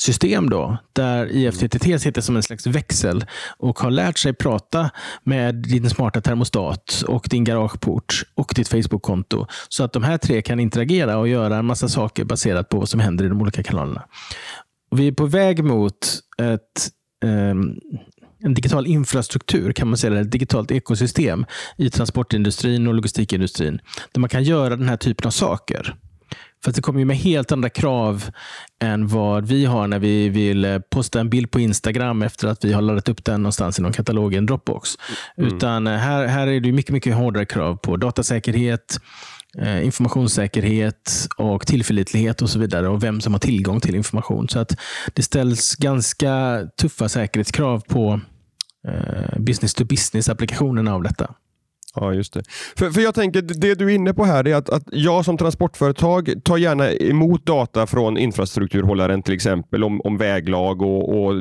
system 0.00 0.50
då, 0.50 0.78
där 0.92 1.32
IFTTT 1.32 2.00
sitter 2.00 2.20
som 2.20 2.36
en 2.36 2.42
slags 2.42 2.66
växel 2.66 3.24
och 3.58 3.78
har 3.78 3.90
lärt 3.90 4.18
sig 4.18 4.32
prata 4.32 4.90
med 5.22 5.54
din 5.54 5.90
smarta 5.90 6.20
termostat 6.20 7.04
och 7.08 7.26
din 7.30 7.44
garageport 7.44 8.22
och 8.34 8.52
ditt 8.56 8.68
Facebook-konto. 8.68 9.46
Så 9.68 9.84
att 9.84 9.92
de 9.92 10.02
här 10.02 10.18
tre 10.18 10.42
kan 10.42 10.60
interagera 10.60 11.18
och 11.18 11.28
göra 11.28 11.56
en 11.56 11.66
massa 11.66 11.88
saker 11.88 12.24
baserat 12.24 12.68
på 12.68 12.78
vad 12.78 12.88
som 12.88 13.00
händer 13.00 13.24
i 13.24 13.28
de 13.28 13.40
olika 13.40 13.62
kanalerna. 13.62 14.02
Och 14.90 15.00
vi 15.00 15.08
är 15.08 15.12
på 15.12 15.26
väg 15.26 15.64
mot 15.64 16.20
ett 16.42 16.90
um, 17.24 17.80
en 18.44 18.54
digital 18.54 18.86
infrastruktur, 18.86 19.72
kan 19.72 19.88
man 19.88 19.96
säga, 19.96 20.20
ett 20.20 20.30
digitalt 20.30 20.70
ekosystem 20.70 21.46
i 21.76 21.90
transportindustrin 21.90 22.86
och 22.86 22.94
logistikindustrin, 22.94 23.80
där 24.12 24.20
man 24.20 24.30
kan 24.30 24.42
göra 24.42 24.76
den 24.76 24.88
här 24.88 24.96
typen 24.96 25.26
av 25.26 25.30
saker 25.30 25.96
För 26.64 26.72
det 26.72 26.80
kommer 26.80 26.98
ju 26.98 27.04
med 27.04 27.16
helt 27.16 27.52
andra 27.52 27.68
krav 27.68 28.30
än 28.82 29.06
vad 29.06 29.46
vi 29.46 29.64
har 29.64 29.86
när 29.86 29.98
vi 29.98 30.28
vill 30.28 30.64
eh, 30.64 30.78
posta 30.78 31.20
en 31.20 31.30
bild 31.30 31.50
på 31.50 31.60
Instagram 31.60 32.22
efter 32.22 32.48
att 32.48 32.64
vi 32.64 32.72
har 32.72 32.82
laddat 32.82 33.08
upp 33.08 33.24
den 33.24 33.42
någonstans 33.42 33.78
i 33.78 33.82
någon 33.82 33.92
katalog 33.92 34.34
i 34.34 34.36
en 34.36 34.46
Dropbox. 34.46 34.90
Mm. 35.36 35.56
Utan 35.56 35.86
eh, 35.86 35.96
här, 35.96 36.26
här 36.26 36.46
är 36.46 36.60
det 36.60 36.72
mycket, 36.72 36.92
mycket 36.92 37.14
hårdare 37.14 37.46
krav 37.46 37.76
på 37.76 37.96
datasäkerhet, 37.96 39.00
eh, 39.58 39.84
informationssäkerhet 39.84 41.28
och 41.36 41.66
tillförlitlighet 41.66 42.42
och 42.42 42.50
så 42.50 42.58
vidare 42.58 42.88
och 42.88 43.02
vem 43.02 43.20
som 43.20 43.32
har 43.32 43.40
tillgång 43.40 43.80
till 43.80 43.94
information. 43.94 44.48
Så 44.48 44.58
att 44.58 44.76
det 45.14 45.22
ställs 45.22 45.74
ganska 45.76 46.62
tuffa 46.80 47.08
säkerhetskrav 47.08 47.80
på 47.88 48.20
business 49.38 49.74
to 49.74 49.84
business-applikationerna 49.84 50.94
av 50.94 51.02
detta. 51.02 51.34
Ja, 51.94 52.14
just 52.14 52.32
det. 52.32 52.42
För, 52.76 52.90
för 52.90 53.00
jag 53.00 53.14
tänker, 53.14 53.42
det 53.42 53.74
du 53.74 53.84
är 53.84 53.94
inne 53.94 54.14
på 54.14 54.24
här 54.24 54.48
är 54.48 54.54
att, 54.54 54.70
att 54.70 54.82
jag 54.92 55.24
som 55.24 55.36
transportföretag 55.38 56.34
tar 56.44 56.56
gärna 56.56 56.92
emot 56.92 57.46
data 57.46 57.86
från 57.86 58.18
infrastrukturhållaren 58.18 59.22
till 59.22 59.34
exempel 59.34 59.84
om, 59.84 60.00
om 60.00 60.18
väglag 60.18 60.82
och, 60.82 61.24
och 61.24 61.34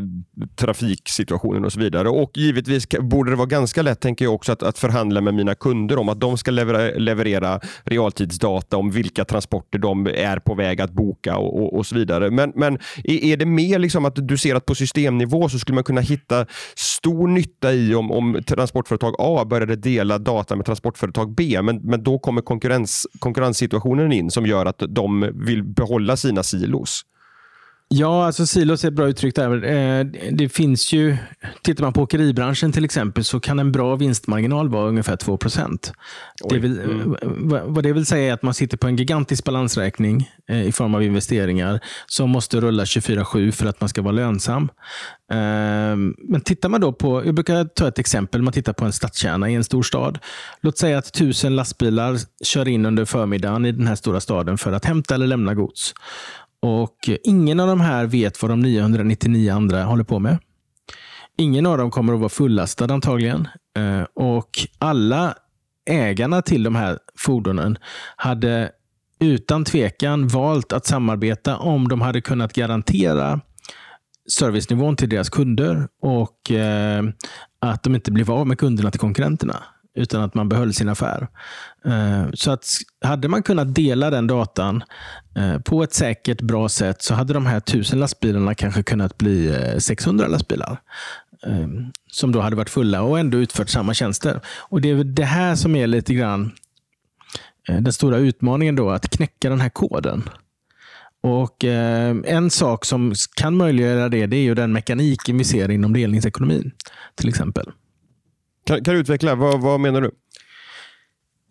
trafiksituationen 0.55 1.65
och 1.65 1.73
så 1.73 1.79
vidare. 1.79 2.09
Och 2.09 2.31
givetvis 2.35 2.87
borde 2.99 3.31
det 3.31 3.35
vara 3.35 3.47
ganska 3.47 3.81
lätt, 3.81 3.99
tänker 3.99 4.25
jag 4.25 4.33
också, 4.33 4.51
att, 4.51 4.63
att 4.63 4.77
förhandla 4.77 5.21
med 5.21 5.33
mina 5.33 5.55
kunder 5.55 5.97
om 5.97 6.09
att 6.09 6.19
de 6.19 6.37
ska 6.37 6.51
leverera, 6.51 6.97
leverera 6.97 7.59
realtidsdata 7.83 8.77
om 8.77 8.91
vilka 8.91 9.25
transporter 9.25 9.79
de 9.79 10.07
är 10.07 10.39
på 10.39 10.55
väg 10.55 10.81
att 10.81 10.91
boka 10.91 11.37
och, 11.37 11.61
och, 11.61 11.77
och 11.77 11.85
så 11.85 11.95
vidare. 11.95 12.31
Men, 12.31 12.51
men 12.55 12.79
är 13.03 13.37
det 13.37 13.45
mer 13.45 13.79
liksom 13.79 14.05
att 14.05 14.27
du 14.27 14.37
ser 14.37 14.55
att 14.55 14.65
på 14.65 14.75
systemnivå 14.75 15.49
så 15.49 15.59
skulle 15.59 15.75
man 15.75 15.83
kunna 15.83 16.01
hitta 16.01 16.45
stor 16.75 17.27
nytta 17.27 17.73
i 17.73 17.95
om, 17.95 18.11
om 18.11 18.43
transportföretag 18.47 19.15
A 19.19 19.45
började 19.45 19.75
dela 19.75 20.17
data 20.17 20.36
data 20.37 20.55
med 20.55 20.65
transportföretag 20.65 21.35
B, 21.35 21.61
men, 21.61 21.77
men 21.77 22.03
då 22.03 22.19
kommer 22.19 22.41
konkurrens, 22.41 23.07
konkurrenssituationen 23.19 24.11
in 24.11 24.31
som 24.31 24.45
gör 24.45 24.65
att 24.65 24.83
de 24.89 25.31
vill 25.33 25.63
behålla 25.63 26.17
sina 26.17 26.43
silos. 26.43 27.03
Ja, 27.89 28.25
alltså 28.25 28.45
silos 28.45 28.83
är 28.83 28.87
ett 28.87 28.93
bra 28.93 29.07
uttryck 29.07 29.35
där. 29.35 29.65
Eh, 29.65 30.05
det 30.31 30.49
finns 30.49 30.93
ju, 30.93 31.17
tittar 31.61 31.83
man 31.83 31.93
på 31.93 32.01
åkeribranschen 32.01 32.71
till 32.71 32.85
exempel 32.85 33.23
så 33.23 33.39
kan 33.39 33.59
en 33.59 33.71
bra 33.71 33.95
vinstmarginal 33.95 34.69
vara 34.69 34.89
ungefär 34.89 35.15
2 35.15 35.37
det 36.49 36.59
vill, 36.59 36.79
mm. 36.79 37.15
Vad 37.73 37.83
det 37.83 37.93
vill 37.93 38.05
säga 38.05 38.29
är 38.29 38.33
att 38.33 38.41
man 38.41 38.53
sitter 38.53 38.77
på 38.77 38.87
en 38.87 38.95
gigantisk 38.95 39.43
balansräkning 39.43 40.31
eh, 40.49 40.67
i 40.67 40.71
form 40.71 40.95
av 40.95 41.03
investeringar 41.03 41.79
som 42.07 42.29
måste 42.29 42.59
rulla 42.59 42.83
24-7 42.83 43.51
för 43.51 43.65
att 43.65 43.81
man 43.81 43.89
ska 43.89 44.01
vara 44.01 44.11
lönsam. 44.11 44.69
Ehm, 45.31 46.15
men 46.17 46.41
tittar 46.41 46.69
man 46.69 46.81
då 46.81 46.93
på, 46.93 47.25
jag 47.25 47.35
brukar 47.35 47.65
ta 47.65 47.87
ett 47.87 47.99
exempel, 47.99 48.41
man 48.41 48.53
tittar 48.53 48.73
på 48.73 48.85
en 48.85 48.93
stadskärna 48.93 49.49
i 49.49 49.55
en 49.55 49.63
stor 49.63 49.83
stad. 49.83 50.19
Låt 50.61 50.77
säga 50.77 50.97
att 50.97 51.13
tusen 51.13 51.55
lastbilar 51.55 52.17
kör 52.43 52.67
in 52.67 52.85
under 52.85 53.05
förmiddagen 53.05 53.65
i 53.65 53.71
den 53.71 53.87
här 53.87 53.95
stora 53.95 54.19
staden 54.19 54.57
för 54.57 54.71
att 54.71 54.85
hämta 54.85 55.15
eller 55.15 55.27
lämna 55.27 55.53
gods. 55.53 55.93
Och 56.67 57.09
Ingen 57.23 57.59
av 57.59 57.67
de 57.67 57.81
här 57.81 58.05
vet 58.05 58.41
vad 58.41 58.51
de 58.51 58.59
999 58.59 59.53
andra 59.53 59.83
håller 59.83 60.03
på 60.03 60.19
med. 60.19 60.37
Ingen 61.37 61.65
av 61.65 61.77
dem 61.77 61.91
kommer 61.91 62.13
att 62.13 62.19
vara 62.19 62.29
fullastad 62.29 62.93
antagligen. 62.93 63.47
Eh, 63.77 64.05
och 64.13 64.49
Alla 64.79 65.35
ägarna 65.89 66.41
till 66.41 66.63
de 66.63 66.75
här 66.75 66.99
fordonen 67.15 67.77
hade 68.15 68.71
utan 69.19 69.63
tvekan 69.63 70.27
valt 70.27 70.73
att 70.73 70.85
samarbeta 70.85 71.57
om 71.57 71.87
de 71.87 72.01
hade 72.01 72.21
kunnat 72.21 72.53
garantera 72.53 73.41
servicenivån 74.29 74.95
till 74.95 75.09
deras 75.09 75.29
kunder 75.29 75.87
och 76.01 76.51
eh, 76.51 77.03
att 77.59 77.83
de 77.83 77.95
inte 77.95 78.11
blev 78.11 78.31
av 78.31 78.47
med 78.47 78.57
kunderna 78.57 78.91
till 78.91 78.99
konkurrenterna 78.99 79.63
utan 79.97 80.21
att 80.21 80.33
man 80.33 80.49
behöll 80.49 80.73
sin 80.73 80.89
affär. 80.89 81.27
Eh, 81.85 82.25
så 82.33 82.51
att 82.51 82.67
hade 83.01 83.27
man 83.27 83.43
kunnat 83.43 83.75
dela 83.75 84.09
den 84.09 84.27
datan 84.27 84.83
eh, 85.35 85.59
på 85.59 85.83
ett 85.83 85.93
säkert, 85.93 86.41
bra 86.41 86.69
sätt 86.69 87.01
så 87.01 87.13
hade 87.13 87.33
de 87.33 87.45
här 87.45 87.59
tusen 87.59 87.99
lastbilarna 87.99 88.55
kanske 88.55 88.83
kunnat 88.83 89.17
bli 89.17 89.47
eh, 89.47 89.77
600 89.77 90.27
lastbilar 90.27 90.81
som 92.11 92.31
då 92.31 92.41
hade 92.41 92.55
varit 92.55 92.69
fulla 92.69 93.01
och 93.01 93.19
ändå 93.19 93.37
utfört 93.37 93.69
samma 93.69 93.93
tjänster. 93.93 94.41
Och 94.59 94.81
Det 94.81 94.89
är 94.89 95.03
det 95.03 95.23
här 95.23 95.55
som 95.55 95.75
är 95.75 95.87
lite 95.87 96.13
grann 96.13 96.51
den 97.67 97.93
stora 97.93 98.17
utmaningen 98.17 98.75
då, 98.75 98.89
att 98.89 99.09
knäcka 99.09 99.49
den 99.49 99.61
här 99.61 99.69
koden. 99.69 100.29
Och 101.21 101.63
En 102.25 102.49
sak 102.49 102.85
som 102.85 103.13
kan 103.35 103.57
möjliggöra 103.57 104.09
det, 104.09 104.25
det 104.25 104.37
är 104.37 104.41
ju 104.41 104.55
den 104.55 104.73
mekaniken 104.73 105.37
vi 105.37 105.43
ser 105.43 105.71
inom 105.71 105.93
delningsekonomin. 105.93 106.71
Till 107.15 107.29
exempel. 107.29 107.71
Kan, 108.67 108.83
kan 108.83 108.93
du 108.93 108.99
utveckla? 108.99 109.35
Vad, 109.35 109.61
vad 109.61 109.79
menar 109.79 110.01
du? 110.01 110.11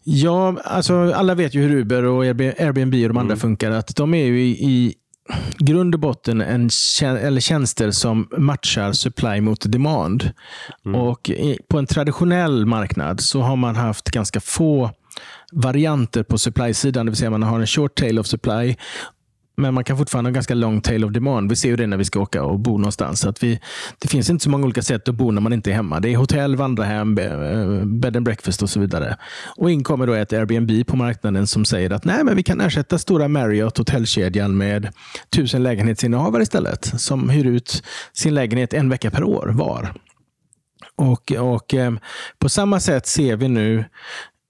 Ja, 0.04 0.56
alltså 0.64 1.12
alla 1.12 1.34
vet 1.34 1.54
ju 1.54 1.62
hur 1.62 1.76
Uber 1.76 2.04
och 2.04 2.24
Airbnb 2.24 2.94
och 2.94 3.08
de 3.08 3.16
andra 3.16 3.32
mm. 3.32 3.36
funkar. 3.36 3.70
Att 3.70 3.96
de 3.96 4.14
är 4.14 4.24
ju 4.24 4.42
i, 4.42 4.50
i 4.50 4.94
grund 5.58 5.94
och 5.94 6.00
botten 6.00 6.40
en, 6.40 6.70
eller 7.02 7.40
tjänster 7.40 7.90
som 7.90 8.28
matchar 8.38 8.92
supply 8.92 9.40
mot 9.40 9.72
demand. 9.72 10.30
Mm. 10.86 11.00
Och 11.00 11.30
i, 11.30 11.58
På 11.68 11.78
en 11.78 11.86
traditionell 11.86 12.66
marknad 12.66 13.20
så 13.20 13.40
har 13.40 13.56
man 13.56 13.76
haft 13.76 14.10
ganska 14.10 14.40
få 14.40 14.90
varianter 15.52 16.22
på 16.22 16.38
supply-sidan. 16.38 17.06
Det 17.06 17.10
vill 17.10 17.16
säga 17.16 17.30
man 17.30 17.42
har 17.42 17.60
en 17.60 17.66
short 17.66 17.94
tail 17.94 18.18
of 18.18 18.26
supply 18.26 18.76
men 19.56 19.74
man 19.74 19.84
kan 19.84 19.98
fortfarande 19.98 20.28
ha 20.28 20.30
en 20.30 20.34
ganska 20.34 20.54
lång 20.54 20.80
tail 20.80 21.04
of 21.04 21.12
demand. 21.12 21.50
Vi 21.50 21.56
ser 21.56 21.68
ju 21.68 21.76
det 21.76 21.86
när 21.86 21.96
vi 21.96 22.04
ska 22.04 22.20
åka 22.20 22.42
och 22.42 22.58
bo 22.58 22.78
någonstans. 22.78 23.24
Att 23.24 23.42
vi, 23.42 23.60
det 23.98 24.08
finns 24.08 24.30
inte 24.30 24.42
så 24.42 24.50
många 24.50 24.64
olika 24.64 24.82
sätt 24.82 25.08
att 25.08 25.14
bo 25.14 25.30
när 25.30 25.40
man 25.40 25.52
inte 25.52 25.70
är 25.70 25.74
hemma. 25.74 26.00
Det 26.00 26.12
är 26.12 26.16
hotell, 26.16 26.56
vandrarhem, 26.56 27.18
eh, 27.18 27.84
bed 27.84 28.16
and 28.16 28.24
breakfast 28.24 28.62
och 28.62 28.70
så 28.70 28.80
vidare. 28.80 29.16
Och 29.56 29.70
in 29.70 29.84
kommer 29.84 30.06
då 30.06 30.12
ett 30.12 30.32
Airbnb 30.32 30.86
på 30.86 30.96
marknaden 30.96 31.46
som 31.46 31.64
säger 31.64 31.90
att 31.90 32.04
nej, 32.04 32.24
men 32.24 32.36
vi 32.36 32.42
kan 32.42 32.60
ersätta 32.60 32.98
stora 32.98 33.28
Marriott, 33.28 33.78
hotellkedjan, 33.78 34.56
med 34.56 34.88
tusen 35.30 35.62
lägenhetsinnehavare 35.62 36.42
istället. 36.42 37.00
Som 37.00 37.28
hyr 37.28 37.46
ut 37.46 37.82
sin 38.12 38.34
lägenhet 38.34 38.74
en 38.74 38.88
vecka 38.88 39.10
per 39.10 39.24
år 39.24 39.50
var. 39.54 39.94
Och, 40.96 41.32
och 41.32 41.74
eh, 41.74 41.92
På 42.38 42.48
samma 42.48 42.80
sätt 42.80 43.06
ser 43.06 43.36
vi 43.36 43.48
nu 43.48 43.84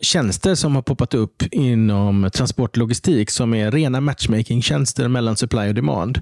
tjänster 0.02 0.54
som 0.54 0.74
har 0.74 0.82
poppat 0.82 1.14
upp 1.14 1.42
inom 1.50 2.30
transportlogistik 2.34 3.30
som 3.30 3.54
är 3.54 3.70
rena 3.70 4.00
matchmaking-tjänster 4.00 5.08
mellan 5.08 5.36
supply 5.36 5.68
och 5.68 5.74
demand. 5.74 6.20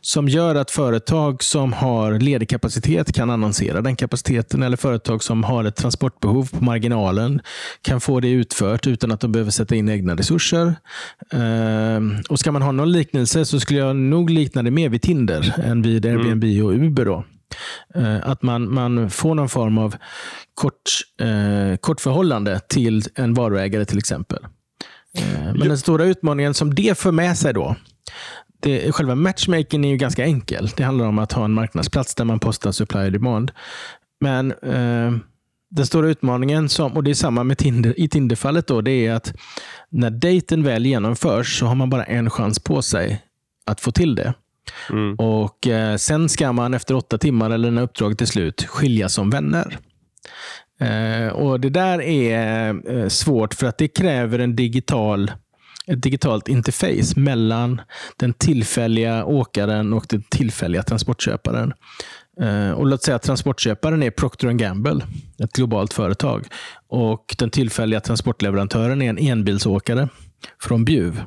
Som 0.00 0.28
gör 0.28 0.54
att 0.54 0.70
företag 0.70 1.42
som 1.42 1.72
har 1.72 2.18
ledig 2.18 2.48
kapacitet 2.48 3.12
kan 3.12 3.30
annonsera 3.30 3.80
den 3.80 3.96
kapaciteten 3.96 4.62
eller 4.62 4.76
företag 4.76 5.22
som 5.22 5.44
har 5.44 5.64
ett 5.64 5.76
transportbehov 5.76 6.50
på 6.50 6.64
marginalen 6.64 7.40
kan 7.82 8.00
få 8.00 8.20
det 8.20 8.28
utfört 8.28 8.86
utan 8.86 9.12
att 9.12 9.20
de 9.20 9.32
behöver 9.32 9.50
sätta 9.50 9.74
in 9.74 9.88
egna 9.88 10.14
resurser. 10.14 10.74
Eh, 11.32 12.00
och 12.28 12.38
Ska 12.38 12.52
man 12.52 12.62
ha 12.62 12.72
någon 12.72 12.92
liknelse 12.92 13.44
så 13.44 13.60
skulle 13.60 13.78
jag 13.78 13.96
nog 13.96 14.30
likna 14.30 14.62
det 14.62 14.70
mer 14.70 14.88
vid 14.88 15.02
Tinder 15.02 15.54
än 15.64 15.82
vid 15.82 16.06
Airbnb 16.06 16.44
och 16.64 16.72
Uber. 16.72 17.04
Då. 17.04 17.24
Eh, 17.94 18.28
att 18.28 18.42
man, 18.42 18.74
man 18.74 19.10
får 19.10 19.34
någon 19.34 19.48
form 19.48 19.78
av 19.78 19.96
kort, 20.54 20.90
eh, 21.20 21.76
kort 21.76 22.00
förhållande 22.00 22.60
till 22.60 23.02
en 23.14 23.34
varuägare 23.34 23.84
till 23.84 23.98
exempel. 23.98 24.44
Eh, 25.18 25.54
men 25.54 25.68
den 25.68 25.78
stora 25.78 26.04
utmaningen 26.04 26.54
som 26.54 26.74
det 26.74 26.98
för 26.98 27.12
med 27.12 27.38
sig 27.38 27.54
då, 27.54 27.76
det, 28.60 28.92
själva 28.92 29.14
matchmaking 29.14 29.84
är 29.84 29.90
ju 29.90 29.96
ganska 29.96 30.24
enkel. 30.24 30.70
Det 30.76 30.82
handlar 30.82 31.06
om 31.06 31.18
att 31.18 31.32
ha 31.32 31.44
en 31.44 31.52
marknadsplats 31.52 32.14
där 32.14 32.24
man 32.24 32.38
postar 32.38 32.72
supply 32.72 33.06
och 33.06 33.12
demand. 33.12 33.52
Men 34.20 34.52
eh, 34.52 35.12
den 35.70 35.86
stora 35.86 36.08
utmaningen, 36.08 36.68
som, 36.68 36.92
och 36.92 37.04
det 37.04 37.10
är 37.10 37.14
samma 37.14 37.44
med 37.44 37.58
Tinder, 37.58 38.00
i 38.00 38.08
Tinderfallet, 38.08 38.66
då, 38.66 38.80
det 38.80 39.06
är 39.06 39.12
att 39.12 39.34
när 39.90 40.10
dejten 40.10 40.62
väl 40.62 40.86
genomförs 40.86 41.58
så 41.58 41.66
har 41.66 41.74
man 41.74 41.90
bara 41.90 42.04
en 42.04 42.30
chans 42.30 42.58
på 42.58 42.82
sig 42.82 43.22
att 43.66 43.80
få 43.80 43.92
till 43.92 44.14
det. 44.14 44.34
Mm. 44.90 45.14
Och 45.14 45.66
eh, 45.66 45.96
Sen 45.96 46.28
ska 46.28 46.52
man 46.52 46.74
efter 46.74 46.94
åtta 46.94 47.18
timmar, 47.18 47.50
eller 47.50 47.70
när 47.70 47.82
uppdraget 47.82 48.22
är 48.22 48.26
slut, 48.26 48.66
skiljas 48.66 49.12
som 49.12 49.30
vänner. 49.30 49.78
Eh, 50.80 51.28
och 51.28 51.60
Det 51.60 51.70
där 51.70 52.02
är 52.02 52.74
eh, 52.90 53.08
svårt 53.08 53.54
för 53.54 53.66
att 53.66 53.78
det 53.78 53.88
kräver 53.88 54.38
en 54.38 54.56
digital 54.56 55.30
ett 55.86 56.02
digitalt 56.02 56.48
interface 56.48 57.20
mellan 57.20 57.80
den 58.16 58.32
tillfälliga 58.32 59.24
åkaren 59.24 59.92
och 59.92 60.06
den 60.08 60.22
tillfälliga 60.22 60.82
transportköparen. 60.82 61.72
Eh, 62.40 62.70
och 62.70 62.86
låt 62.86 63.02
säga 63.02 63.16
att 63.16 63.22
transportköparen 63.22 64.02
är 64.02 64.10
Procter 64.10 64.50
Gamble, 64.52 65.00
ett 65.38 65.52
globalt 65.52 65.92
företag. 65.92 66.46
Och 66.88 67.34
den 67.38 67.50
tillfälliga 67.50 68.00
transportleverantören 68.00 69.02
är 69.02 69.10
en 69.10 69.18
enbilsåkare 69.18 70.08
från 70.62 70.84
Bjuv. 70.84 71.22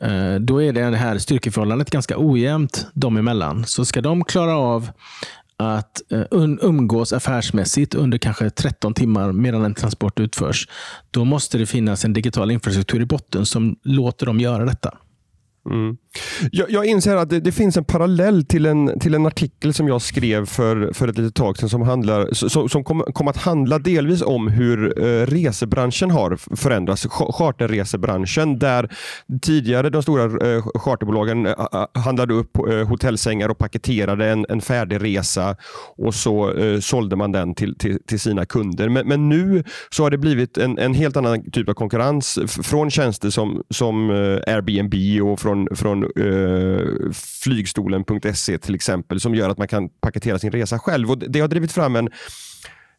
Eh, 0.00 0.34
då 0.40 0.62
är 0.62 0.72
det 0.72 0.96
här 0.96 1.18
styrkeförhållandet 1.18 1.90
ganska 1.90 2.14
ojämnt 2.18 2.86
dem 2.94 3.16
emellan. 3.16 3.64
Så 3.66 3.84
ska 3.84 4.00
de 4.00 4.24
klara 4.24 4.56
av 4.56 4.90
att 5.56 6.12
eh, 6.12 6.24
umgås 6.62 7.12
affärsmässigt 7.12 7.94
under 7.94 8.18
kanske 8.18 8.50
13 8.50 8.94
timmar 8.94 9.32
medan 9.32 9.64
en 9.64 9.74
transport 9.74 10.20
utförs, 10.20 10.68
då 11.10 11.24
måste 11.24 11.58
det 11.58 11.66
finnas 11.66 12.04
en 12.04 12.12
digital 12.12 12.50
infrastruktur 12.50 13.02
i 13.02 13.06
botten 13.06 13.46
som 13.46 13.76
låter 13.82 14.26
dem 14.26 14.40
göra 14.40 14.64
detta. 14.64 14.98
Mm. 15.70 15.96
Jag, 16.52 16.70
jag 16.70 16.86
inser 16.86 17.16
att 17.16 17.30
det, 17.30 17.40
det, 17.40 17.52
finns 17.52 17.76
en 17.76 17.84
parallell 17.84 18.44
till 18.44 18.66
en, 18.66 18.98
till 19.00 19.14
en 19.14 19.26
artikel 19.26 19.74
som 19.74 19.88
jag 19.88 20.02
skrev 20.02 20.46
för, 20.46 20.92
för 20.92 21.08
ett 21.08 21.18
litet 21.18 21.34
tag 21.34 21.58
sedan 21.58 21.68
som, 21.68 21.82
handlar, 21.82 22.28
som, 22.32 22.68
som 22.68 22.84
kom, 22.84 23.00
kom 23.00 23.28
att 23.28 23.36
handla 23.36 23.78
delvis 23.78 24.22
om 24.22 24.48
hur 24.48 25.04
eh, 25.04 25.26
resebranschen 25.26 26.10
har 26.10 26.56
förändrats. 26.56 27.06
Charterresebranschen 27.10 28.58
där 28.58 28.90
tidigare 29.42 29.90
de 29.90 30.02
stora 30.02 30.54
eh, 30.54 30.64
charterbolagen 30.74 31.46
eh, 31.46 31.54
handlade 31.94 32.34
upp 32.34 32.58
eh, 32.58 32.88
hotellsängar 32.88 33.48
och 33.48 33.58
paketerade 33.58 34.26
en, 34.26 34.46
en 34.48 34.60
färdig 34.60 35.02
resa 35.02 35.56
och 35.96 36.14
så 36.14 36.52
eh, 36.52 36.80
sålde 36.80 37.16
man 37.16 37.32
den 37.32 37.54
till, 37.54 37.78
till, 37.78 37.98
till 38.06 38.20
sina 38.20 38.46
kunder. 38.46 38.88
Men, 38.88 39.08
men, 39.08 39.28
nu 39.28 39.64
så 39.90 40.02
har 40.02 40.10
det 40.10 40.18
blivit 40.18 40.58
en, 40.58 40.78
en 40.78 40.94
helt 40.94 41.16
annan 41.16 41.50
typ 41.50 41.68
av 41.68 41.74
konkurrens 41.74 42.38
från 42.62 42.90
tjänster 42.90 43.30
som, 43.30 43.62
som 43.70 44.10
eh, 44.10 44.54
Airbnb 44.54 45.22
och 45.22 45.40
från, 45.40 45.68
från 45.76 46.03
eh, 46.16 47.12
flygstolen.se 47.12 48.58
till 48.58 48.74
exempel 48.74 49.20
som 49.20 49.34
gör 49.34 49.50
att 49.50 49.58
man 49.58 49.68
kan 49.68 49.88
paketera 49.88 50.38
sin 50.38 50.52
resa 50.52 50.78
själv. 50.78 51.10
Och 51.10 51.18
det 51.18 51.40
har 51.40 51.48
drivit 51.48 51.72
fram 51.72 51.96
en, 51.96 52.08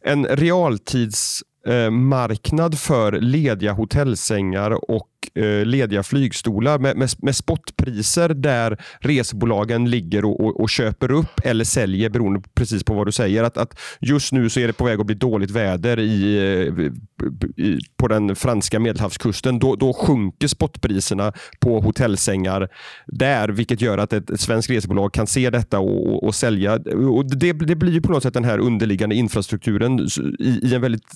en 0.03 0.25
realtidsmarknad 0.25 2.74
eh, 2.74 2.77
för 2.77 3.12
lediga 3.12 3.71
hotellsängar 3.71 4.91
och 4.91 5.14
eh, 5.36 5.65
lediga 5.65 6.03
flygstolar 6.03 6.79
med, 6.79 6.98
med, 6.98 7.10
med 7.17 7.36
spotpriser 7.36 8.29
där 8.29 8.77
resebolagen 9.00 9.89
ligger 9.89 10.25
och, 10.25 10.39
och, 10.39 10.60
och, 10.60 10.70
köper 10.70 11.12
upp 11.12 11.39
eller 11.44 11.63
säljer 11.63 12.10
beroende 12.10 12.41
precis 12.55 12.84
på 12.84 12.94
vad 12.94 13.08
du 13.08 13.12
säger. 13.12 13.44
Att, 13.44 13.58
att 13.58 13.79
Just 14.00 14.32
nu 14.32 14.50
så 14.50 14.60
är 14.60 14.67
det 14.67 14.74
på 14.74 14.86
väg 14.86 15.00
att 15.00 15.05
bli 15.05 15.15
dåligt 15.15 15.51
väder 15.51 16.00
i, 16.00 16.38
eh, 16.38 17.65
i 17.65 17.79
på 17.98 18.08
den 18.08 18.36
franska 18.36 18.79
medelhavskusten. 18.79 19.60
Då, 19.60 19.75
då 19.75 19.94
sjunker 19.94 20.48
spotpriserna 20.48 21.34
på 21.60 21.79
hotellsängar 21.79 22.70
där, 23.08 23.50
vilket 23.50 23.82
gör 23.82 23.98
att 23.98 24.13
ett, 24.13 24.29
ett 24.29 24.39
svenskt 24.39 24.70
resebolag 24.70 25.13
kan 25.13 25.27
se 25.27 25.50
detta 25.50 25.79
och, 25.79 26.24
och 26.24 26.36
sälja. 26.36 26.74
Och 27.12 27.38
det, 27.38 27.53
det 27.53 27.75
blir 27.75 28.01
på 28.01 28.12
något 28.12 28.24
sätt 28.24 28.34
den 28.34 28.44
här 28.44 28.60
underliggande 28.60 29.15
infrastrukturen 29.15 30.00
i, 30.39 30.60
i 30.63 30.75
en 30.75 30.82
väldigt 30.82 31.12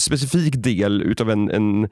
specifik 0.00 0.54
del 0.56 1.02
utav 1.02 1.30
en, 1.30 1.50
en 1.50 1.88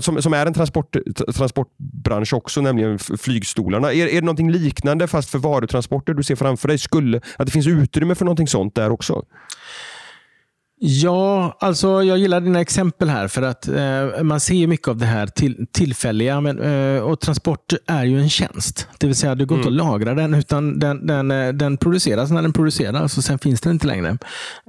som, 0.00 0.22
som 0.22 0.32
är 0.32 0.46
en 0.46 0.54
transport, 0.68 0.96
transportbransch 1.36 2.34
också, 2.34 2.60
nämligen 2.60 2.98
flygstolarna. 2.98 3.92
Är, 3.92 4.06
är 4.06 4.14
det 4.14 4.20
någonting 4.20 4.52
liknande 4.52 5.08
fast 5.08 5.30
för 5.30 5.38
varutransporter 5.38 6.14
du 6.14 6.22
ser 6.22 6.36
framför 6.36 6.68
dig? 6.68 6.78
Skulle, 6.78 7.20
att 7.36 7.46
det 7.46 7.52
finns 7.52 7.66
utrymme 7.66 8.14
för 8.14 8.24
någonting 8.24 8.48
sånt 8.48 8.74
där 8.74 8.90
också? 8.90 9.24
Ja, 10.80 11.56
alltså 11.60 12.02
jag 12.02 12.18
gillar 12.18 12.40
dina 12.40 12.60
exempel 12.60 13.08
här 13.08 13.28
för 13.28 13.42
att 13.42 13.68
eh, 13.68 14.22
man 14.22 14.40
ser 14.40 14.66
mycket 14.66 14.88
av 14.88 14.96
det 14.96 15.06
här 15.06 15.26
till, 15.26 15.66
tillfälliga. 15.72 16.40
Men, 16.40 16.60
eh, 16.60 17.02
och 17.02 17.20
Transport 17.20 17.72
är 17.86 18.04
ju 18.04 18.20
en 18.20 18.28
tjänst. 18.28 18.88
Det 18.98 19.06
vill 19.06 19.16
säga, 19.16 19.34
det 19.34 19.44
går 19.44 19.56
mm. 19.56 19.68
inte 19.68 19.82
att 19.82 19.88
lagra 19.88 20.14
den 20.14 20.34
utan 20.34 20.78
den, 20.78 21.06
den, 21.06 21.30
eh, 21.30 21.52
den 21.52 21.76
produceras 21.76 22.30
när 22.30 22.42
den 22.42 22.52
produceras 22.52 23.18
och 23.18 23.24
sen 23.24 23.38
finns 23.38 23.60
den 23.60 23.72
inte 23.72 23.86
längre. 23.86 24.08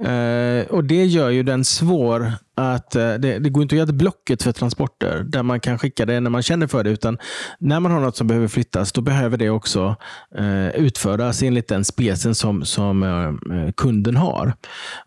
Eh, 0.04 0.66
och 0.70 0.84
Det 0.84 1.04
gör 1.04 1.30
ju 1.30 1.42
den 1.42 1.64
svår 1.64 2.32
att 2.60 2.96
eh, 2.96 3.14
det, 3.14 3.38
det, 3.38 3.50
går 3.50 3.62
inte 3.62 3.74
att 3.74 3.78
göra 3.78 3.88
ett 3.88 3.94
blocket 3.94 4.42
för 4.42 4.52
transporter 4.52 5.22
där 5.28 5.42
man 5.42 5.60
kan 5.60 5.78
skicka 5.78 6.06
det 6.06 6.20
när 6.20 6.30
man 6.30 6.42
känner 6.42 6.66
för 6.66 6.84
det. 6.84 6.90
Utan 6.90 7.18
när 7.58 7.80
man 7.80 7.92
har 7.92 8.00
något 8.00 8.16
som 8.16 8.26
behöver 8.26 8.48
flyttas, 8.48 8.92
då 8.92 9.00
behöver 9.00 9.36
det 9.36 9.50
också 9.50 9.96
eh, 10.38 10.68
utföras 10.68 11.42
enligt 11.42 11.68
den 11.68 11.84
specen 11.84 12.34
som, 12.34 12.64
som 12.64 13.02
eh, 13.02 13.72
kunden 13.76 14.16
har. 14.16 14.52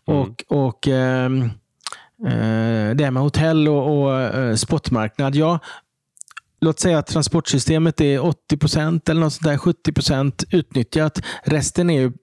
Mm. 0.08 0.20
Och, 0.20 0.44
och 0.48 0.88
ehm, 0.88 1.44
eh, 2.28 2.96
Det 2.96 3.12
med 3.12 3.24
hotell 3.24 3.68
och, 3.68 4.04
och 4.04 4.22
eh, 4.22 4.56
spotmarknad. 4.56 5.36
Ja, 5.36 5.60
låt 6.62 6.80
säga 6.80 6.98
att 6.98 7.08
transportsystemet 7.08 8.02
är 8.02 8.26
80 8.26 8.58
procent 8.58 9.10
eller 9.10 9.22
något 9.22 9.34
sånt 9.34 9.48
där, 9.48 9.58
70 9.58 9.94
procent 9.94 10.44
utnyttjat. 10.52 11.22
Resten 11.44 11.90
är 11.90 12.14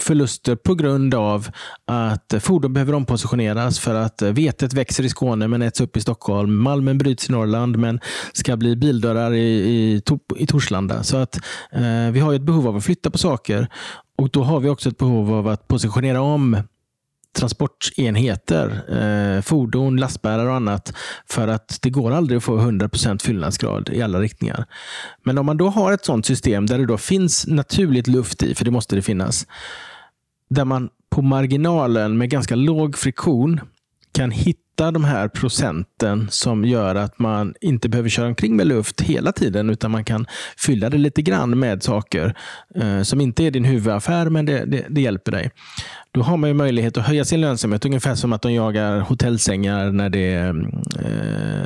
förluster 0.00 0.56
på 0.56 0.74
grund 0.74 1.14
av 1.14 1.48
att 1.86 2.34
fordon 2.40 2.72
behöver 2.72 2.92
ompositioneras 2.92 3.78
för 3.78 3.94
att 3.94 4.22
eh, 4.22 4.30
vetet 4.30 4.72
växer 4.72 5.04
i 5.04 5.08
Skåne 5.08 5.48
men 5.48 5.62
äts 5.62 5.80
upp 5.80 5.96
i 5.96 6.00
Stockholm. 6.00 6.62
Malmen 6.62 6.98
bryts 6.98 7.28
i 7.28 7.32
Norrland 7.32 7.78
men 7.78 8.00
ska 8.32 8.56
bli 8.56 8.76
bildörrar 8.76 9.32
i, 9.32 9.48
i, 9.48 10.02
i 10.36 10.46
Torslanda. 10.46 11.02
Så 11.02 11.16
att 11.16 11.36
eh, 11.72 12.10
vi 12.12 12.20
har 12.20 12.34
ett 12.34 12.42
behov 12.42 12.68
av 12.68 12.76
att 12.76 12.84
flytta 12.84 13.10
på 13.10 13.18
saker 13.18 13.68
och 14.18 14.30
då 14.30 14.42
har 14.42 14.60
vi 14.60 14.68
också 14.68 14.88
ett 14.88 14.98
behov 14.98 15.34
av 15.34 15.48
att 15.48 15.68
positionera 15.68 16.20
om 16.20 16.56
transportenheter, 17.36 18.84
eh, 18.98 19.42
fordon, 19.42 19.96
lastbärare 19.96 20.48
och 20.48 20.54
annat. 20.54 20.92
För 21.26 21.48
att 21.48 21.78
det 21.82 21.90
går 21.90 22.10
aldrig 22.10 22.36
att 22.36 22.44
få 22.44 22.58
100% 22.58 23.22
fyllnadsgrad 23.22 23.88
i 23.92 24.02
alla 24.02 24.20
riktningar. 24.20 24.66
Men 25.24 25.38
om 25.38 25.46
man 25.46 25.56
då 25.56 25.68
har 25.68 25.92
ett 25.92 26.04
sådant 26.04 26.26
system 26.26 26.66
där 26.66 26.78
det 26.78 26.86
då 26.86 26.98
finns 26.98 27.46
naturligt 27.46 28.06
luft 28.06 28.42
i, 28.42 28.54
för 28.54 28.64
det 28.64 28.70
måste 28.70 28.96
det 28.96 29.02
finnas, 29.02 29.46
där 30.50 30.64
man 30.64 30.88
på 31.10 31.22
marginalen 31.22 32.18
med 32.18 32.30
ganska 32.30 32.54
låg 32.54 32.98
friktion 32.98 33.60
kan 34.12 34.30
hitta 34.30 34.67
hitta 34.78 34.90
de 34.90 35.04
här 35.04 35.28
procenten 35.28 36.28
som 36.30 36.64
gör 36.64 36.94
att 36.94 37.18
man 37.18 37.54
inte 37.60 37.88
behöver 37.88 38.08
köra 38.08 38.26
omkring 38.26 38.56
med 38.56 38.66
luft 38.66 39.00
hela 39.00 39.32
tiden, 39.32 39.70
utan 39.70 39.90
man 39.90 40.04
kan 40.04 40.26
fylla 40.56 40.90
det 40.90 40.98
lite 40.98 41.22
grann 41.22 41.58
med 41.58 41.82
saker 41.82 42.34
eh, 42.74 43.02
som 43.02 43.20
inte 43.20 43.44
är 43.44 43.50
din 43.50 43.64
huvudaffär, 43.64 44.30
men 44.30 44.46
det, 44.46 44.64
det, 44.64 44.86
det, 44.88 45.00
hjälper 45.00 45.32
dig. 45.32 45.50
Då 46.12 46.22
har 46.22 46.36
man 46.36 46.50
ju 46.50 46.54
möjlighet 46.54 46.96
att 46.96 47.06
höja 47.06 47.24
sin 47.24 47.40
lönsamhet, 47.40 47.84
ungefär 47.84 48.14
som 48.14 48.32
att 48.32 48.42
de 48.42 48.52
jagar 48.52 49.00
hotellsängar 49.00 49.92
när 49.92 50.10
det, 50.10 50.34
eh, 50.34 50.52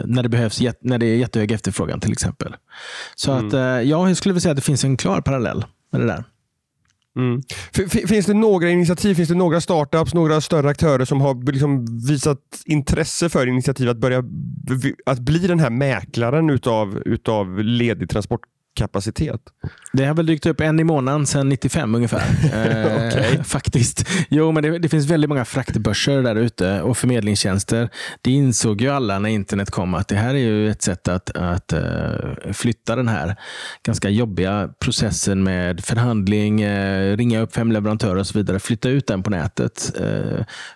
när 0.04 0.22
det, 0.22 0.28
behövs, 0.28 0.60
när 0.80 0.98
det 0.98 1.06
är 1.06 1.16
jättehög 1.16 1.52
efterfrågan 1.52 2.00
till 2.00 2.12
exempel. 2.12 2.56
Så 3.14 3.32
mm. 3.32 3.46
att, 3.46 3.54
eh, 3.54 3.60
ja, 3.60 4.08
jag 4.08 4.16
skulle 4.16 4.32
vilja 4.32 4.40
säga 4.40 4.52
att 4.52 4.56
det 4.56 4.62
finns 4.62 4.84
en 4.84 4.96
klar 4.96 5.20
parallell 5.20 5.64
med 5.92 6.00
det 6.00 6.06
där. 6.06 6.24
Mm. 7.18 7.42
Finns 8.08 8.26
det 8.26 8.34
några 8.34 8.70
initiativ, 8.70 9.14
finns 9.14 9.28
det 9.28 9.34
några 9.34 9.60
startups, 9.60 10.14
några 10.14 10.40
större 10.40 10.68
aktörer 10.68 11.04
som 11.04 11.20
har 11.20 11.52
liksom 11.52 11.86
visat 12.08 12.38
intresse 12.64 13.28
för 13.28 13.46
initiativ 13.46 13.88
att 13.88 13.98
börja 13.98 14.24
att 15.06 15.18
bli 15.18 15.38
den 15.38 15.60
här 15.60 15.70
mäklaren 15.70 16.50
utav, 16.50 17.02
utav 17.04 17.58
ledig 17.58 18.10
transport 18.10 18.40
kapacitet? 18.74 19.40
Det 19.92 20.04
har 20.04 20.14
väl 20.14 20.26
dykt 20.26 20.46
upp 20.46 20.60
en 20.60 20.80
i 20.80 20.84
månaden 20.84 21.26
sedan 21.26 21.48
95 21.48 21.94
ungefär. 21.94 22.22
eh, 23.36 23.42
faktiskt. 23.44 24.08
Jo, 24.28 24.52
men 24.52 24.62
det, 24.62 24.78
det, 24.78 24.88
finns 24.88 25.06
väldigt 25.06 25.28
många 25.28 25.44
fraktbörser 25.44 26.22
där 26.22 26.36
ute 26.36 26.82
och 26.82 26.98
förmedlingstjänster. 26.98 27.88
Det 28.22 28.30
insåg 28.30 28.80
ju 28.80 28.88
alla 28.88 29.18
när 29.18 29.30
internet 29.30 29.70
kom 29.70 29.94
att 29.94 30.08
det 30.08 30.16
här 30.16 30.34
är 30.34 30.38
ju 30.38 30.70
ett 30.70 30.82
sätt 30.82 31.08
att, 31.08 31.30
att 31.30 31.72
uh, 31.72 32.52
flytta 32.52 32.96
den 32.96 33.08
här 33.08 33.36
ganska 33.86 34.08
jobbiga 34.08 34.68
processen 34.78 35.42
med 35.42 35.84
förhandling, 35.84 36.64
uh, 36.64 37.16
ringa 37.16 37.40
upp 37.40 37.54
fem 37.54 37.72
leverantörer 37.72 38.16
och 38.16 38.26
så 38.26 38.38
vidare. 38.38 38.58
Flytta 38.58 38.88
ut 38.88 39.06
den 39.06 39.22
på 39.22 39.30
nätet 39.30 39.92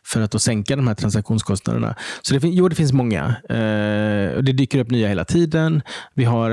för 0.04 0.20
att 0.20 0.30
då 0.30 0.38
sänka 0.38 0.76
de 0.76 0.88
här 0.88 0.94
transaktionskostnaderna. 0.94 1.94
Så 2.22 2.34
det, 2.34 2.48
jo, 2.48 2.68
det 2.68 2.74
finns 2.74 2.92
många. 2.92 3.34
det 4.42 4.52
dyker 4.52 4.78
upp 4.78 4.90
nya 4.90 5.08
hela 5.08 5.24
tiden. 5.24 5.82
Vi 6.14 6.24
har 6.24 6.50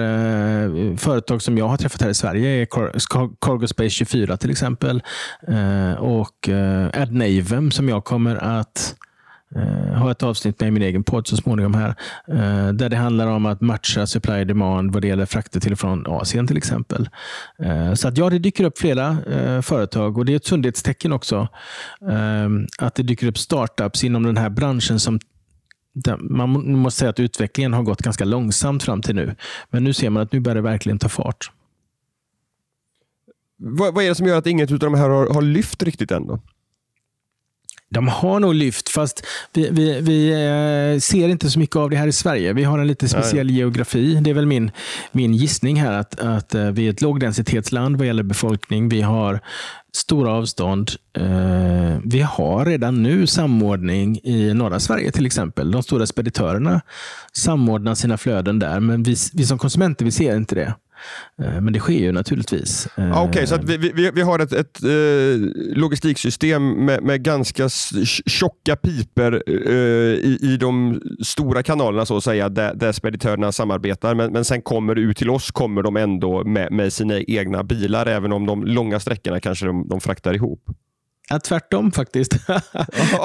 företag 0.97 1.32
företag 1.33 1.41
som 1.41 1.57
jag 1.57 1.67
har 1.67 1.77
träffat 1.77 2.01
här 2.01 2.09
i 2.09 2.13
Sverige 2.13 2.61
är 2.61 2.65
Cargo 3.41 3.67
Space 3.67 3.89
24 3.89 4.37
till 4.37 4.51
exempel. 4.51 5.01
Eh, 5.47 5.93
och 5.93 6.49
eh, 6.49 7.01
AdNavem 7.01 7.71
som 7.71 7.89
jag 7.89 8.03
kommer 8.03 8.35
att 8.35 8.95
eh, 9.55 9.97
ha 9.97 10.11
ett 10.11 10.23
avsnitt 10.23 10.59
med 10.59 10.67
i 10.67 10.71
min 10.71 10.83
egen 10.83 11.03
podd 11.03 11.27
så 11.27 11.37
småningom 11.37 11.73
här. 11.73 11.95
Där 12.73 12.89
det 12.89 12.97
handlar 12.97 13.27
om 13.27 13.45
att 13.45 13.61
matcha 13.61 14.07
supply 14.07 14.41
och 14.41 14.47
demand 14.47 14.93
vad 14.93 15.01
det 15.01 15.07
gäller 15.07 15.25
frakter 15.25 15.59
till 15.59 15.71
och 15.73 15.79
från 15.79 16.05
Asien 16.07 16.47
till 16.47 16.57
exempel. 16.57 17.09
Så 17.95 18.07
att 18.07 18.17
ja, 18.17 18.29
det 18.29 18.39
dyker 18.39 18.65
upp 18.65 18.77
flera 18.77 19.17
företag 19.61 20.17
och 20.17 20.25
det 20.25 20.31
är 20.31 20.35
ett 20.35 20.45
sundhetstecken 20.45 21.13
också. 21.13 21.47
Att 22.77 22.95
det 22.95 23.03
dyker 23.03 23.27
upp 23.27 23.37
startups 23.37 24.03
inom 24.03 24.23
den 24.23 24.37
här 24.37 24.49
branschen 24.49 24.99
som 24.99 25.19
man 26.19 26.77
måste 26.77 26.99
säga 26.99 27.09
att 27.09 27.19
utvecklingen 27.19 27.73
har 27.73 27.83
gått 27.83 28.01
ganska 28.01 28.25
långsamt 28.25 28.83
fram 28.83 29.01
till 29.01 29.15
nu. 29.15 29.35
Men 29.69 29.83
nu 29.83 29.93
ser 29.93 30.09
man 30.09 30.23
att 30.23 30.31
nu 30.31 30.39
börjar 30.39 30.55
det 30.55 30.61
verkligen 30.61 30.99
ta 30.99 31.09
fart. 31.09 31.51
Vad, 33.57 33.93
vad 33.93 34.03
är 34.03 34.09
det 34.09 34.15
som 34.15 34.27
gör 34.27 34.37
att 34.37 34.47
inget 34.47 34.71
av 34.71 34.79
de 34.79 34.93
här 34.93 35.09
har, 35.09 35.33
har 35.33 35.41
lyft 35.41 35.83
riktigt 35.83 36.11
än? 36.11 36.27
Då? 36.27 36.39
De 37.89 38.07
har 38.07 38.39
nog 38.39 38.53
lyft, 38.53 38.89
fast 38.89 39.25
vi, 39.53 39.69
vi, 39.71 40.01
vi 40.01 40.29
eh, 40.29 40.99
ser 40.99 41.29
inte 41.29 41.49
så 41.49 41.59
mycket 41.59 41.75
av 41.75 41.89
det 41.89 41.95
här 41.95 42.07
i 42.07 42.11
Sverige. 42.11 42.53
Vi 42.53 42.63
har 42.63 42.79
en 42.79 42.87
lite 42.87 43.09
speciell 43.09 43.47
Nej. 43.47 43.55
geografi. 43.55 44.15
Det 44.21 44.29
är 44.29 44.33
väl 44.33 44.45
min, 44.45 44.71
min 45.11 45.33
gissning 45.33 45.81
här 45.81 45.93
att, 45.93 46.19
att 46.19 46.55
eh, 46.55 46.71
vi 46.71 46.87
är 46.87 46.89
ett 46.89 47.01
lågdensitetsland 47.01 47.97
vad 47.97 48.07
gäller 48.07 48.23
befolkning. 48.23 48.89
Vi 48.89 49.01
har 49.01 49.39
stora 49.95 50.31
avstånd. 50.31 50.91
Eh, 51.17 51.97
vi 52.05 52.21
har 52.21 52.65
redan 52.65 53.03
nu 53.03 53.27
samordning 53.27 54.19
i 54.23 54.53
norra 54.53 54.79
Sverige 54.79 55.11
till 55.11 55.25
exempel. 55.25 55.71
De 55.71 55.83
stora 55.83 56.05
speditörerna 56.05 56.81
samordnar 57.33 57.95
sina 57.95 58.17
flöden 58.17 58.59
där, 58.59 58.79
men 58.79 59.03
vi, 59.03 59.15
vi 59.33 59.45
som 59.45 59.57
konsumenter 59.57 60.05
vi 60.05 60.11
ser 60.11 60.35
inte 60.35 60.55
det. 60.55 60.73
Eh, 61.41 61.61
men 61.61 61.73
det 61.73 61.79
sker 61.79 61.93
ju 61.93 62.11
naturligtvis. 62.11 62.87
Ah, 62.95 63.23
Okej, 63.23 63.29
okay, 63.29 63.47
så 63.47 63.57
vi, 63.57 63.77
vi, 63.77 64.11
vi 64.13 64.21
har 64.21 64.39
ett, 64.39 64.53
ett 64.53 64.83
eh, 64.83 65.39
logistiksystem 65.75 66.85
med, 66.85 67.03
med 67.03 67.23
ganska 67.23 67.69
tjocka 68.25 68.75
piper 68.75 69.43
eh, 69.47 69.73
i, 70.13 70.37
i 70.41 70.57
de 70.57 71.01
stora 71.23 71.63
kanalerna 71.63 72.05
så 72.05 72.17
att 72.17 72.23
säga, 72.23 72.49
där, 72.49 72.73
där 72.73 72.91
speditörerna 72.91 73.51
samarbetar. 73.51 74.15
Men, 74.15 74.31
men 74.31 74.45
sen 74.45 74.61
kommer 74.61 74.95
det 74.95 75.01
ut 75.01 75.17
till 75.17 75.29
oss 75.29 75.51
kommer 75.51 75.83
de 75.83 75.97
ändå 75.97 76.43
med, 76.43 76.71
med 76.71 76.93
sina 76.93 77.19
egna 77.19 77.63
bilar, 77.63 78.05
även 78.05 78.33
om 78.33 78.45
de 78.45 78.63
långa 78.63 78.99
sträckorna 78.99 79.39
kanske 79.39 79.65
de, 79.65 79.87
de 79.87 80.01
fraktar 80.01 80.33
ihop. 80.33 80.69
Ja, 81.29 81.39
tvärtom 81.39 81.91
faktiskt. 81.91 82.33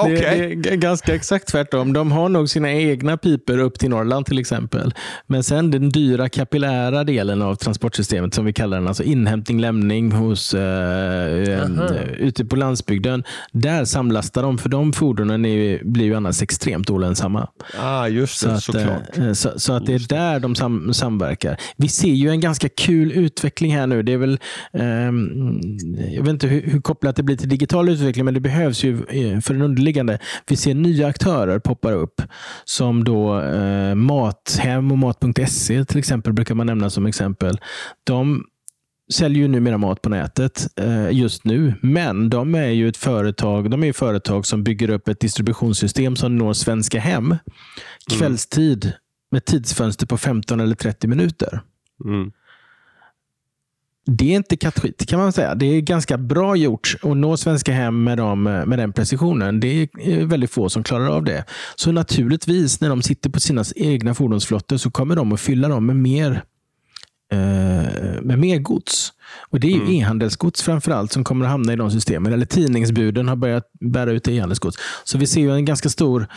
okay. 0.03 0.15
det, 0.15 0.55
det, 0.55 0.69
är 0.69 0.75
ganska 0.75 1.15
exakt 1.15 1.47
tvärtom. 1.47 1.93
De 1.93 2.11
har 2.11 2.29
nog 2.29 2.49
sina 2.49 2.71
egna 2.71 3.17
piper 3.17 3.57
upp 3.57 3.79
till 3.79 3.89
Norrland 3.89 4.25
till 4.25 4.39
exempel. 4.39 4.93
Men 5.27 5.43
sen 5.43 5.71
den 5.71 5.89
dyra 5.89 6.29
kapillära 6.29 7.03
delen 7.03 7.41
av 7.41 7.55
transportsystemet 7.55 8.33
som 8.33 8.45
vi 8.45 8.53
kallar 8.53 8.77
den, 8.77 8.87
alltså 8.87 9.03
inhämtning, 9.03 9.61
lämning 9.61 10.11
hos, 10.11 10.53
eh, 10.53 11.61
ute 12.17 12.45
på 12.45 12.55
landsbygden. 12.55 13.23
Där 13.51 13.85
samlastar 13.85 14.43
de, 14.43 14.57
för 14.57 14.69
de 14.69 14.93
fordonen 14.93 15.45
är, 15.45 15.83
blir 15.83 16.05
ju 16.05 16.15
annars 16.15 16.41
extremt 16.41 16.89
olönsamma. 16.89 17.47
Ah, 17.79 18.07
just 18.07 18.43
det, 18.43 18.49
så 18.49 18.55
att, 18.55 18.63
såklart. 18.63 19.17
Eh, 19.17 19.33
så, 19.33 19.59
så, 19.59 19.73
att 19.73 19.85
det 19.85 19.93
är 19.93 20.07
där 20.09 20.39
de 20.39 20.55
sam, 20.55 20.93
samverkar. 20.93 21.57
Vi 21.77 21.87
ser 21.87 22.13
ju 22.13 22.29
en 22.29 22.39
ganska 22.39 22.69
kul 22.69 23.11
utveckling 23.11 23.75
här 23.75 23.87
nu. 23.87 24.03
Det 24.03 24.13
är 24.13 24.17
väl, 24.17 24.39
eh, 24.73 24.83
jag 26.15 26.23
vet 26.23 26.29
inte 26.29 26.47
hur, 26.47 26.61
hur 26.61 26.81
kopplat 26.81 27.15
det 27.15 27.23
blir 27.23 27.37
till 27.37 27.49
digital 27.49 27.88
utveckling, 27.89 28.25
men 28.25 28.33
det 28.33 28.39
behövs 28.39 28.83
ju 28.83 29.03
eh, 29.03 29.39
för 29.39 29.53
den 29.53 29.61
underliggande. 29.61 30.19
Vi 30.47 30.55
ser 30.55 30.73
nya 30.73 31.07
aktörer 31.07 31.59
poppa 31.59 31.91
upp 31.91 32.21
som 32.65 33.03
då 33.03 33.41
eh, 33.41 33.95
Mathem 33.95 34.91
och 34.91 34.97
Mat.se 34.97 35.85
till 35.85 35.99
exempel 35.99 36.33
brukar 36.33 36.55
man 36.55 36.67
nämna 36.67 36.89
som 36.89 37.05
exempel. 37.05 37.59
De 38.03 38.43
säljer 39.13 39.41
ju 39.41 39.47
numera 39.47 39.77
mat 39.77 40.01
på 40.01 40.09
nätet 40.09 40.67
eh, 40.75 41.11
just 41.11 41.45
nu, 41.45 41.73
men 41.81 42.29
de 42.29 42.55
är 42.55 42.69
ju 42.69 42.89
ett 42.89 42.97
företag 42.97 43.71
de 43.71 43.83
är 43.83 43.93
företag 43.93 44.45
som 44.45 44.63
bygger 44.63 44.89
upp 44.89 45.07
ett 45.07 45.19
distributionssystem 45.19 46.15
som 46.15 46.37
når 46.37 46.53
svenska 46.53 46.99
hem 46.99 47.25
mm. 47.25 47.39
kvällstid 48.09 48.93
med 49.31 49.45
tidsfönster 49.45 50.05
på 50.05 50.17
15 50.17 50.59
eller 50.59 50.75
30 50.75 51.07
minuter. 51.07 51.61
Mm 52.05 52.31
det 54.09 54.31
är 54.31 54.35
inte 54.35 54.57
kattskit 54.57 55.09
kan 55.09 55.19
man 55.19 55.33
säga. 55.33 55.55
Det 55.55 55.65
är 55.65 55.81
ganska 55.81 56.17
bra 56.17 56.55
gjort 56.55 56.95
att 57.01 57.17
nå 57.17 57.37
svenska 57.37 57.71
hem 57.71 58.03
med, 58.03 58.17
dem, 58.17 58.43
med 58.43 58.79
den 58.79 58.93
precisionen. 58.93 59.59
Det 59.59 59.67
är 59.97 60.25
väldigt 60.25 60.51
få 60.51 60.69
som 60.69 60.83
klarar 60.83 61.07
av 61.07 61.23
det. 61.23 61.45
Så 61.75 61.91
naturligtvis, 61.91 62.81
när 62.81 62.89
de 62.89 63.01
sitter 63.01 63.29
på 63.29 63.39
sina 63.39 63.63
egna 63.75 64.13
fordonsflottor 64.13 64.77
så 64.77 64.91
kommer 64.91 65.15
de 65.15 65.33
att 65.33 65.39
fylla 65.39 65.67
dem 65.67 65.85
med 65.85 65.95
mer, 65.95 66.43
eh, 67.31 68.21
med 68.21 68.39
mer 68.39 68.59
gods. 68.59 69.13
Och 69.49 69.59
Det 69.59 69.67
är 69.67 69.75
mm. 69.75 69.91
e-handelsgods 69.91 70.61
framförallt 70.61 71.11
som 71.11 71.23
kommer 71.23 71.45
att 71.45 71.51
hamna 71.51 71.73
i 71.73 71.75
de 71.75 71.91
systemen. 71.91 72.33
Eller 72.33 72.45
tidningsbuden 72.45 73.27
har 73.27 73.35
börjat 73.35 73.63
bära 73.79 74.11
ut 74.11 74.27
e-handelsgods. 74.27 74.77
Så 75.03 75.17
vi 75.17 75.27
ser 75.27 75.41
ju 75.41 75.51
en 75.51 75.65
ganska 75.65 75.89
stor 75.89 76.27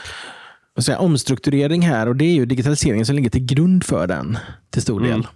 säga, 0.79 0.99
omstrukturering 0.99 1.83
här 1.83 2.09
och 2.09 2.17
det 2.17 2.25
är 2.25 2.35
ju 2.35 2.47
digitaliseringen 2.47 3.07
som 3.07 3.17
ligger 3.17 3.31
till 3.31 3.45
grund 3.45 3.85
för 3.85 4.07
den 4.07 4.39
till 4.71 4.83
stor 4.83 5.01
del. 5.01 5.11
Mm 5.11 5.27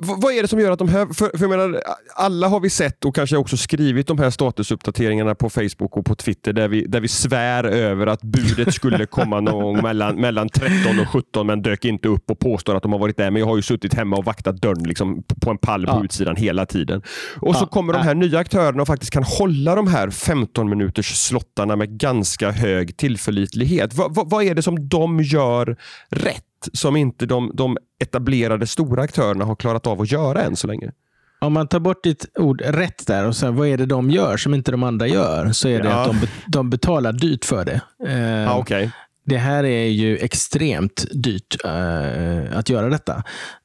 vad 0.00 0.32
är 0.32 0.42
det 0.42 0.48
som 0.48 0.60
gör 0.60 0.70
att 0.70 0.78
de 0.78 0.88
här, 0.88 1.06
för, 1.06 1.38
för 1.38 1.48
menar, 1.48 1.82
alla 2.14 2.48
har 2.48 2.60
vi 2.60 2.70
sett 2.70 3.04
och 3.04 3.14
kanske 3.14 3.36
också 3.36 3.56
skrivit 3.56 4.06
de 4.06 4.18
här 4.18 4.30
statusuppdateringarna 4.30 5.34
på 5.34 5.50
Facebook 5.50 5.96
och 5.96 6.06
på 6.06 6.14
Twitter 6.14 6.52
där 6.52 6.68
vi, 6.68 6.86
där 6.86 7.00
vi 7.00 7.08
svär 7.08 7.64
över 7.64 8.06
att 8.06 8.22
budet 8.22 8.74
skulle 8.74 9.06
komma 9.06 9.40
någon 9.40 9.62
gång 9.62 9.82
mellan, 9.82 10.16
mellan 10.16 10.48
13 10.48 10.98
och 11.00 11.08
17 11.08 11.46
men 11.46 11.62
dök 11.62 11.84
inte 11.84 12.08
upp 12.08 12.30
och 12.30 12.38
påstår 12.38 12.76
att 12.76 12.82
de 12.82 12.92
har 12.92 12.98
varit 12.98 13.16
där. 13.16 13.30
Men 13.30 13.40
jag 13.40 13.46
har 13.46 13.56
ju 13.56 13.62
suttit 13.62 13.94
hemma 13.94 14.16
och 14.16 14.24
vaktat 14.24 14.56
dörren 14.56 14.82
liksom, 14.82 15.22
på 15.40 15.50
en 15.50 15.58
pall 15.58 15.86
på 15.86 15.92
ja. 15.92 16.04
utsidan 16.04 16.36
hela 16.36 16.66
tiden. 16.66 17.02
Och 17.40 17.56
så 17.56 17.66
kommer 17.66 17.92
de 17.92 18.02
här 18.02 18.14
nya 18.14 18.38
aktörerna 18.38 18.82
och 18.82 18.88
faktiskt 18.88 19.12
kan 19.12 19.24
hålla 19.24 19.74
de 19.74 19.86
här 19.86 20.10
15 20.10 20.68
minuters 20.68 21.06
slottarna 21.06 21.76
med 21.76 21.98
ganska 21.98 22.50
hög 22.50 22.96
tillförlitlighet. 22.96 23.94
Va, 23.94 24.08
vad 24.08 24.44
är 24.44 24.54
det 24.54 24.62
som 24.62 24.88
de 24.88 25.20
gör 25.20 25.76
rätt? 26.10 26.44
Som 26.72 26.96
inte 26.96 27.26
de, 27.26 27.50
de 27.54 27.76
etablerade 27.98 28.66
stora 28.66 29.02
aktörerna 29.02 29.44
har 29.44 29.56
klarat 29.56 29.86
av 29.86 30.00
att 30.00 30.12
göra 30.12 30.42
än 30.42 30.56
så 30.56 30.66
länge. 30.66 30.92
Om 31.40 31.52
man 31.52 31.68
tar 31.68 31.80
bort 31.80 32.04
ditt 32.04 32.26
ord 32.38 32.62
rätt 32.64 33.06
där 33.06 33.26
och 33.26 33.36
sen 33.36 33.56
vad 33.56 33.68
är 33.68 33.78
det 33.78 33.86
de 33.86 34.10
gör 34.10 34.36
som 34.36 34.54
inte 34.54 34.70
de 34.70 34.82
andra 34.82 35.06
gör, 35.06 35.52
så 35.52 35.68
är 35.68 35.82
det 35.82 35.88
ja. 35.88 35.94
att 35.94 36.20
de, 36.20 36.26
de 36.46 36.70
betalar 36.70 37.12
dyrt 37.12 37.44
för 37.44 37.64
det. 37.64 37.80
Eh, 38.08 38.52
ah, 38.52 38.58
okay. 38.58 38.90
Det 39.30 39.38
här 39.38 39.64
är 39.64 39.86
ju 39.86 40.16
extremt 40.16 41.06
dyrt 41.10 41.56
uh, 41.64 42.58
att 42.58 42.68
göra 42.68 42.88
detta. 42.88 43.22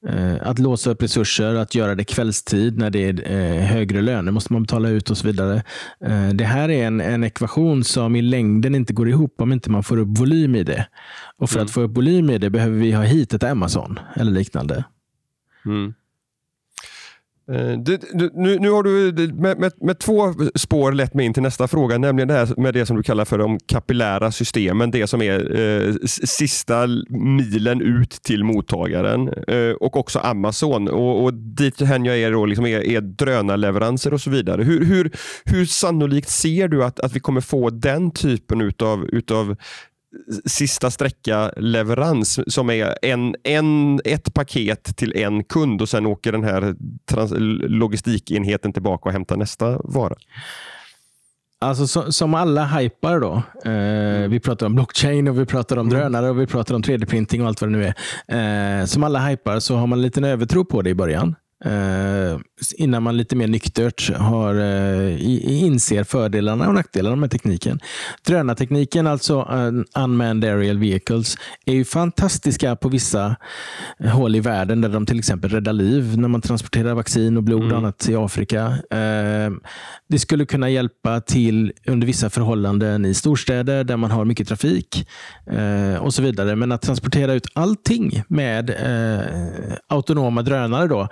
Uh, 0.10 0.36
att 0.42 0.60
låsa 0.60 0.90
upp 0.92 1.04
resurser, 1.04 1.56
att 1.56 1.76
göra 1.76 1.96
det 1.96 2.04
kvällstid 2.04 2.78
när 2.78 2.90
det 2.90 3.10
är 3.10 3.32
uh, 3.32 3.66
högre 3.66 4.02
löner 4.02 4.32
måste 4.32 4.54
man 4.54 4.64
betala 4.64 4.90
ut 4.90 5.10
och 5.10 5.18
så 5.18 5.28
vidare. 5.28 5.64
det 6.34 6.46
här 6.46 6.70
är 6.70 6.88
en, 6.88 7.02
en 7.02 7.24
ekvation 7.24 7.84
som 7.84 8.16
i 8.16 8.22
längden 8.22 8.76
inte 8.76 8.94
går 8.94 9.10
ihop 9.10 9.42
om 9.42 9.54
inte 9.54 9.72
man 9.72 9.84
får 9.84 9.98
upp 9.98 10.20
volym 10.20 10.56
i 10.56 10.64
det. 10.64 10.88
Och 11.38 11.50
För 11.50 11.58
mm. 11.58 11.66
att 11.66 11.72
få 11.72 11.82
upp 11.82 11.98
volym 11.98 12.30
i 12.30 12.38
det 12.38 12.50
behöver 12.50 12.78
vi 12.78 12.92
ha 12.92 13.04
hit 13.04 13.34
ett 13.34 13.44
Amazon 13.44 14.00
eller 14.16 14.32
liknande. 14.32 14.84
Mm. 15.66 15.94
Eh, 17.52 17.78
du, 17.78 17.98
du, 18.14 18.32
nu, 18.34 18.60
nu 18.60 18.70
har 18.70 18.84
du 18.84 19.08
eh, 19.08 19.34
med, 19.34 19.60
med, 19.60 19.72
med, 19.82 20.00
två 20.00 20.34
spår 20.56 20.92
lett 20.92 21.14
mig 21.14 21.26
in 21.26 21.34
till 21.34 21.44
nästa 21.44 21.68
fråga, 21.68 21.98
nämligen 21.98 22.28
det 22.28 22.34
här 22.34 22.62
med 22.62 22.74
det 22.74 22.86
som 22.86 22.98
du 22.98 23.04
kallar 23.04 23.26
för 23.26 23.38
de 23.38 23.60
kapillära 23.66 24.32
systemen. 24.32 24.92
Det 24.92 25.08
som 25.08 25.22
är 25.22 25.60
eh, 25.60 25.94
sista 26.06 26.88
milen 27.10 27.82
ut 27.82 28.12
till 28.12 28.44
mottagaren 28.44 29.28
eh, 29.48 29.72
och 29.72 29.98
också 29.98 30.20
Amazon. 30.20 30.88
Och, 30.88 31.24
och 31.24 31.34
dit 31.34 31.82
hänger 31.82 32.12
jag 32.12 32.20
är, 32.20 32.32
då, 32.32 32.46
liksom 32.46 32.66
är, 32.66 32.84
är 32.84 33.02
drönarleveranser 33.02 34.14
och 34.14 34.22
så 34.22 34.30
vidare. 34.30 34.64
Hur, 34.64 34.86
hur, 34.86 35.12
hur 35.46 35.66
sannolikt 35.66 36.30
ser 36.30 36.68
du 36.68 36.84
att, 36.84 37.00
att 37.00 37.16
vi 37.16 37.20
kommer 37.20 37.42
få 37.42 37.70
den 37.70 38.12
typen 38.12 38.62
utav, 38.62 39.06
utav 39.06 39.56
sista 40.46 40.92
sträcka 40.92 41.52
leverans 41.58 42.54
som 42.54 42.70
är 42.70 42.98
en, 43.02 43.36
en, 43.44 44.00
ett 44.06 44.34
paket 44.34 44.98
till 44.98 45.18
en 45.18 45.44
kund 45.44 45.82
och 45.82 45.90
sen 45.90 46.06
åker 46.06 46.32
den 46.32 46.44
här 46.44 46.76
trans, 47.06 47.34
logistikenheten 47.70 48.74
tillbaka 48.74 49.10
och 49.10 49.14
hämtar 49.14 49.38
nästa 49.38 49.82
vara? 49.84 50.16
Alltså 51.60 51.88
så, 51.88 52.12
som 52.12 52.34
alla 52.34 52.66
hypar 52.66 53.20
då. 53.20 53.34
Eh, 53.72 54.30
vi 54.30 54.40
pratar 54.40 54.66
om 54.66 54.76
blockchain 54.76 55.28
och 55.28 55.40
vi 55.40 55.46
pratar 55.46 55.78
om 55.78 55.88
mm. 55.88 56.00
drönare 56.00 56.30
och 56.30 56.40
vi 56.40 56.48
pratar 56.48 56.76
om 56.76 56.82
3D-printing 56.82 57.42
och 57.42 57.48
allt 57.48 57.62
vad 57.62 57.72
det 57.72 57.78
nu 57.78 57.94
är. 58.28 58.82
Eh, 58.82 58.86
som 58.86 59.04
alla 59.04 59.20
hypar 59.20 59.60
så 59.60 59.76
har 59.76 59.88
man 59.88 60.00
en 60.00 60.04
liten 60.04 60.24
övertro 60.24 60.66
på 60.66 60.82
det 60.82 60.90
i 60.90 60.96
början. 60.96 61.36
Uh, 61.66 62.40
innan 62.76 63.04
man 63.04 63.18
lite 63.18 63.36
mer 63.36 63.48
nyktert 63.48 64.16
har, 64.16 64.56
uh, 64.56 65.64
inser 65.64 66.04
fördelarna 66.04 66.68
och 66.68 66.74
nackdelarna 66.74 67.16
med 67.16 67.32
tekniken. 67.32 67.80
Drönartekniken, 68.26 69.08
alltså 69.08 69.42
uh, 69.42 70.04
Unmanned 70.04 70.44
Aerial 70.44 70.78
Vehicles, 70.78 71.38
är 71.66 71.74
ju 71.74 71.86
fantastiska 71.86 72.76
på 72.76 72.90
vissa 72.90 73.36
håll 74.00 74.36
i 74.36 74.40
världen 74.40 74.82
där 74.82 74.90
de 74.90 75.06
till 75.06 75.20
exempel 75.20 75.50
räddar 75.50 75.74
liv 75.74 76.18
när 76.18 76.28
man 76.28 76.42
transporterar 76.42 76.94
vaccin 76.94 77.38
och 77.38 77.44
blod 77.44 77.62
och 77.62 77.66
mm. 77.66 77.78
annat 77.78 78.10
i 78.10 78.16
Afrika. 78.16 78.68
Uh, 78.68 79.58
det 80.08 80.20
skulle 80.20 80.46
kunna 80.46 80.70
hjälpa 80.70 81.22
till 81.22 81.74
under 81.88 82.08
vissa 82.08 82.30
förhållanden 82.30 83.06
i 83.06 83.14
storstäder 83.14 83.84
där 83.84 83.98
man 83.98 84.12
har 84.12 84.26
mycket 84.26 84.48
trafik 84.48 85.08
och 86.00 86.14
så 86.14 86.22
vidare. 86.22 86.56
Men 86.56 86.72
att 86.72 86.82
transportera 86.82 87.34
ut 87.34 87.48
allting 87.54 88.24
med 88.28 88.76
autonoma 89.90 90.42
drönare 90.42 90.88
då, 90.88 91.08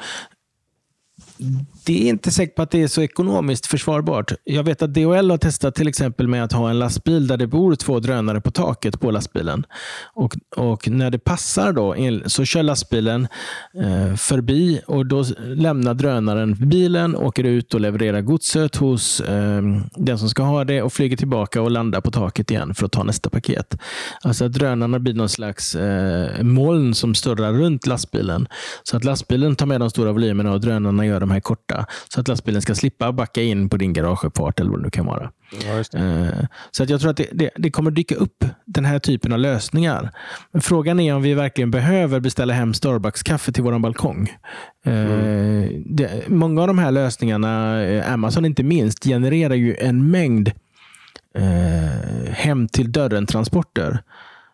det 1.86 2.04
är 2.04 2.10
inte 2.10 2.32
säkert 2.32 2.56
på 2.56 2.62
att 2.62 2.72
det 2.72 2.84
är 2.84 2.88
så 2.88 3.02
ekonomiskt 3.02 3.66
försvarbart. 3.66 4.34
Jag 4.44 4.64
vet 4.64 4.82
att 4.82 4.94
DHL 4.94 5.32
har 5.32 5.38
testat 5.38 5.76
till 5.76 5.88
exempel 5.88 6.28
med 6.28 6.44
att 6.44 6.52
ha 6.52 6.70
en 6.70 6.80
lastbil 6.80 7.28
där 7.28 7.38
det 7.38 7.48
bor 7.48 7.76
två 7.76 8.00
drönare 8.00 8.42
på 8.42 8.52
taket 8.52 9.00
på 9.00 9.12
lastbilen. 9.12 9.66
Och, 10.14 10.36
och 10.56 10.88
när 10.88 11.12
det 11.12 11.20
passar 11.20 11.74
då 11.74 11.96
så 12.30 12.46
kör 12.46 12.64
lastbilen 12.64 13.28
eh, 13.84 14.16
förbi 14.16 14.82
och 14.88 15.06
då 15.06 15.26
lämnar 15.40 15.94
drönaren 15.94 16.70
bilen, 16.70 17.16
åker 17.16 17.44
ut 17.44 17.74
och 17.74 17.82
levererar 17.82 18.22
godset 18.22 18.76
hos 18.76 19.22
eh, 19.22 19.62
den 19.96 20.20
som 20.20 20.30
ska 20.30 20.44
ha 20.44 20.64
det 20.64 20.82
och 20.82 20.94
flyger 20.94 21.18
tillbaka 21.18 21.62
och 21.62 21.72
landar 21.72 22.02
på 22.02 22.12
taket 22.12 22.52
igen 22.52 22.76
för 22.76 22.86
att 22.86 22.92
ta 22.92 23.04
nästa 23.04 23.30
paket. 23.30 23.78
Alltså 24.22 24.46
att 24.46 24.54
drönarna 24.54 25.00
blir 25.00 25.14
någon 25.14 25.30
slags 25.30 25.76
eh, 25.76 26.44
moln 26.44 26.94
som 26.94 27.16
snurrar 27.16 27.54
runt 27.54 27.88
lastbilen. 27.88 28.48
Så 28.84 28.98
att 28.98 29.04
lastbilen 29.04 29.56
tar 29.56 29.66
med 29.66 29.80
de 29.80 29.90
stora 29.90 30.12
volymerna 30.12 30.52
och 30.52 30.62
drönarna 30.62 31.06
gör 31.06 31.20
de 31.20 31.32
här 31.34 31.40
korta. 31.40 31.86
Så 32.10 32.22
att 32.22 32.28
lastbilen 32.28 32.62
ska 32.62 32.76
slippa 32.76 33.12
backa 33.12 33.42
in 33.42 33.70
på 33.70 33.78
din 33.78 33.94
garageuppfart 33.94 34.60
eller 34.60 34.72
vad 34.72 34.80
det 34.80 34.84
nu 34.84 34.90
kan 34.90 35.06
vara. 35.06 35.32
Ja, 35.66 36.00
eh, 36.00 36.46
så 36.72 36.84
att 36.84 36.90
jag 36.90 37.02
tror 37.02 37.12
att 37.12 37.18
det, 37.18 37.28
det, 37.32 37.50
det, 37.56 37.72
kommer 37.72 37.92
dyka 37.92 38.16
upp 38.16 38.46
den 38.66 38.86
här 38.86 39.00
typen 39.00 39.34
av 39.34 39.40
lösningar. 39.40 40.12
Frågan 40.62 41.00
är 41.00 41.16
om 41.16 41.22
vi 41.22 41.34
verkligen 41.34 41.72
behöver 41.72 42.20
beställa 42.20 42.54
hem 42.54 42.74
Starbucks-kaffe 42.74 43.52
till 43.52 43.64
vår 43.64 43.80
balkong. 43.80 44.32
Eh, 44.86 44.94
mm. 44.94 45.84
Det, 45.86 46.28
många 46.28 46.62
av 46.62 46.68
de 46.68 46.78
här 46.80 46.92
lösningarna, 46.92 47.84
eh, 47.84 48.14
Amazon 48.14 48.46
inte 48.46 48.64
minst, 48.64 49.04
genererar 49.04 49.56
ju 49.56 49.76
en 49.76 50.12
mängd 50.12 50.52
eh, 51.36 52.34
hem 52.34 52.68
till 52.68 52.92
dörren-transporter 52.92 54.04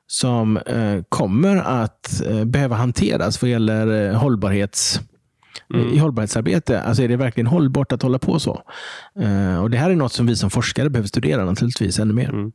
som 0.07 0.57
eh, 0.57 1.03
kommer 1.09 1.57
att 1.57 2.21
eh, 2.25 2.45
behöva 2.45 2.75
hanteras 2.75 3.41
vad 3.41 3.51
gäller 3.51 4.13
hållbarhets 4.13 5.01
mm. 5.73 5.93
i 5.93 5.97
hållbarhetsarbete. 5.97 6.81
Alltså 6.81 7.03
är 7.03 7.07
det 7.07 7.17
verkligen 7.17 7.47
hållbart 7.47 7.91
att 7.91 8.01
hålla 8.01 8.19
på 8.19 8.39
så? 8.39 8.61
Uh, 9.19 9.61
och 9.61 9.69
Det 9.69 9.77
här 9.77 9.89
är 9.89 9.95
något 9.95 10.13
som 10.13 10.25
vi 10.25 10.35
som 10.35 10.49
forskare 10.49 10.89
behöver 10.89 11.07
studera 11.07 11.45
naturligtvis 11.45 11.99
ännu 11.99 12.13
mer. 12.13 12.29
Mm. 12.29 12.51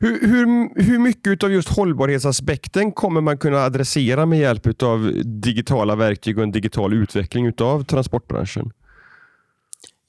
Hur, 0.00 0.28
hur, 0.28 0.82
hur 0.82 0.98
mycket 0.98 1.44
av 1.44 1.52
just 1.52 1.68
hållbarhetsaspekten 1.68 2.92
kommer 2.92 3.20
man 3.20 3.38
kunna 3.38 3.58
adressera 3.58 4.26
med 4.26 4.38
hjälp 4.38 4.82
av 4.82 5.12
digitala 5.24 5.96
verktyg 5.96 6.38
och 6.38 6.44
en 6.44 6.52
digital 6.52 6.92
utveckling 6.92 7.52
av 7.60 7.84
transportbranschen? 7.84 8.70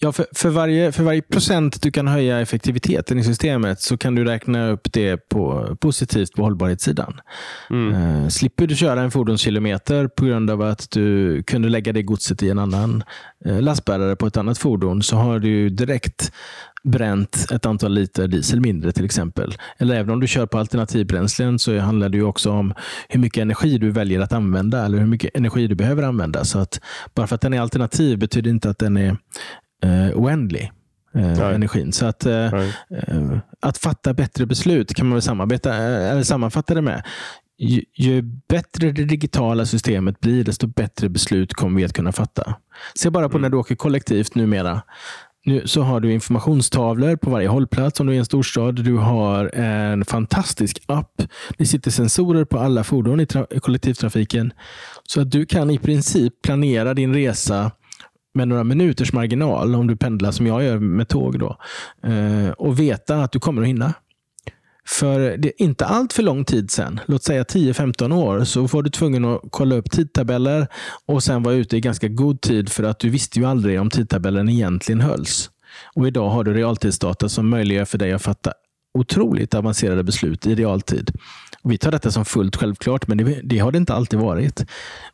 Ja, 0.04 0.12
för, 0.12 0.26
för, 0.36 0.50
varje, 0.50 0.92
för 0.92 1.04
varje 1.04 1.22
procent 1.22 1.82
du 1.82 1.92
kan 1.92 2.08
höja 2.08 2.40
effektiviteten 2.40 3.20
i 3.20 3.24
systemet 3.24 3.82
så 3.82 3.98
kan 3.98 4.16
du 4.16 4.26
räkna 4.26 4.70
upp 4.70 4.94
det 4.94 5.18
på, 5.30 5.76
positivt 5.82 6.34
på 6.34 6.44
hållbarhetssidan. 6.44 7.20
Mm. 7.70 7.94
Uh, 7.94 8.28
slipper 8.28 8.68
du 8.68 8.76
köra 8.76 9.02
en 9.02 9.12
fordonskilometer 9.12 10.08
på 10.08 10.26
grund 10.26 10.50
av 10.50 10.62
att 10.62 10.92
du 10.92 11.44
kunde 11.44 11.70
lägga 11.70 11.94
det 11.94 12.04
godset 12.04 12.44
i 12.44 12.50
en 12.50 12.60
annan 12.60 13.04
uh, 13.46 13.62
lastbärare 13.62 14.16
på 14.16 14.28
ett 14.28 14.38
annat 14.38 14.58
fordon 14.58 15.04
så 15.04 15.16
har 15.16 15.40
du 15.40 15.70
direkt 15.70 16.32
bränt 16.84 17.48
ett 17.52 17.66
antal 17.66 17.94
liter 17.94 18.28
diesel 18.28 18.62
mindre 18.62 18.92
till 18.92 19.06
exempel. 19.06 19.56
Eller 19.78 19.96
även 19.96 20.14
om 20.14 20.20
du 20.20 20.28
kör 20.28 20.46
på 20.46 20.58
alternativbränslen 20.58 21.60
så 21.60 21.80
handlar 21.80 22.10
det 22.10 22.22
också 22.22 22.52
om 22.52 22.74
hur 23.10 23.20
mycket 23.20 23.42
energi 23.42 23.78
du 23.78 23.92
väljer 23.92 24.20
att 24.22 24.34
använda 24.34 24.86
eller 24.86 24.98
hur 24.98 25.06
mycket 25.06 25.36
energi 25.36 25.68
du 25.68 25.76
behöver 25.76 26.04
använda. 26.04 26.46
Så 26.46 26.60
att 26.60 26.80
Bara 27.16 27.28
för 27.28 27.36
att 27.36 27.42
den 27.42 27.54
är 27.54 27.62
alternativ 27.62 28.20
betyder 28.20 28.50
inte 28.50 28.70
att 28.70 28.80
den 28.80 28.98
är 28.98 29.18
eh, 29.84 30.18
oändlig. 30.18 30.72
Eh, 31.16 31.40
energin. 31.40 31.94
Så 31.94 32.06
att, 32.06 32.26
eh, 32.26 32.54
eh, 32.54 33.38
att 33.60 33.78
fatta 33.78 34.14
bättre 34.14 34.46
beslut 34.46 34.94
kan 34.94 35.06
man 35.08 35.14
väl 35.14 35.22
samarbeta, 35.22 35.70
eh, 35.70 36.12
eller 36.12 36.24
sammanfatta 36.24 36.74
det 36.74 36.82
med. 36.82 37.04
Ju, 37.58 37.84
ju, 37.96 38.22
bättre 38.50 38.92
det 38.92 39.04
digitala 39.04 39.66
systemet 39.66 40.20
blir, 40.20 40.44
desto 40.44 40.68
bättre 40.68 41.10
beslut 41.10 41.54
kommer 41.54 41.78
vi 41.78 41.86
att 41.86 41.94
kunna 41.94 42.12
fatta. 42.12 42.56
Se 42.96 43.10
bara 43.10 43.30
på 43.30 43.38
mm. 43.38 43.42
när 43.42 43.50
du 43.50 43.58
åker 43.58 43.76
kollektivt 43.76 44.36
numera. 44.36 44.82
Nu 45.46 45.68
så 45.68 45.82
har 45.82 46.00
du 46.00 46.14
informationstavlor 46.14 47.16
på 47.16 47.30
varje 47.30 47.48
hållplats 47.48 48.00
om 48.00 48.08
du 48.08 48.14
är 48.14 48.16
i 48.16 48.20
en 48.20 48.26
storstad. 48.26 48.76
Du 48.76 48.98
har 48.98 49.56
en 49.56 50.06
fantastisk 50.06 50.84
app. 50.86 51.22
Det 51.58 51.66
sitter 51.66 51.92
sensorer 51.92 52.46
på 52.46 52.60
alla 52.60 52.84
fordon 52.84 53.20
i, 53.20 53.28
i 53.50 53.60
kollektivtrafiken. 53.60 54.54
Så 55.04 55.22
att 55.22 55.32
du 55.32 55.46
kan 55.46 55.70
i 55.70 55.78
princip 55.78 56.42
planera 56.42 56.94
din 56.94 57.14
resa 57.14 57.72
med 58.34 58.48
några 58.48 58.64
minuters 58.64 59.14
marginal 59.14 59.76
om 59.76 59.88
du 59.88 59.96
pendlar 59.96 60.32
som 60.32 60.48
jag 60.48 60.64
gör 60.64 60.80
med 60.80 61.08
tåg. 61.08 61.40
Då, 61.40 61.58
eh, 62.04 62.50
och 62.50 62.80
veta 62.80 63.24
att 63.24 63.32
du 63.32 63.40
kommer 63.40 63.62
att 63.62 63.68
hinna. 63.68 63.94
För 64.86 65.38
det 65.38 65.48
är 65.48 65.62
inte 65.62 65.86
allt 65.86 66.14
för 66.14 66.24
lång 66.24 66.46
tid 66.46 66.72
sedan, 66.72 67.00
låt 67.06 67.24
säga 67.24 67.44
10-15 67.44 68.12
år, 68.12 68.44
så 68.44 68.68
var 68.68 68.82
du 68.82 68.90
tvungen 68.90 69.26
att 69.26 69.42
kolla 69.50 69.76
upp 69.76 69.92
tidtabeller 69.92 70.68
och 71.06 71.24
sen 71.24 71.44
vara 71.44 71.56
ute 71.56 71.78
i 71.78 71.82
ganska 71.82 72.08
god 72.08 72.42
tid 72.42 72.70
för 72.70 72.84
att 72.84 73.00
du 73.00 73.10
visste 73.10 73.40
ju 73.40 73.46
aldrig 73.46 73.82
om 73.82 73.90
tidtabellen 73.90 74.50
egentligen 74.50 75.02
hölls. 75.02 75.50
Och 75.96 76.08
Idag 76.08 76.30
har 76.30 76.44
du 76.44 76.54
realtidsdata 76.54 77.30
som 77.30 77.50
möjliggör 77.50 77.86
för 77.86 77.98
dig 77.98 78.14
att 78.14 78.22
fatta 78.22 78.54
otroligt 78.94 79.54
avancerade 79.54 80.04
beslut 80.04 80.48
i 80.48 80.56
realtid. 80.56 81.12
Och 81.62 81.72
vi 81.72 81.78
tar 81.78 81.92
detta 81.92 82.12
som 82.12 82.26
fullt 82.26 82.56
självklart, 82.56 83.08
men 83.08 83.18
det, 83.18 83.42
det 83.44 83.60
har 83.60 83.72
det 83.72 83.78
inte 83.78 83.94
alltid 83.94 84.20
varit. 84.20 84.66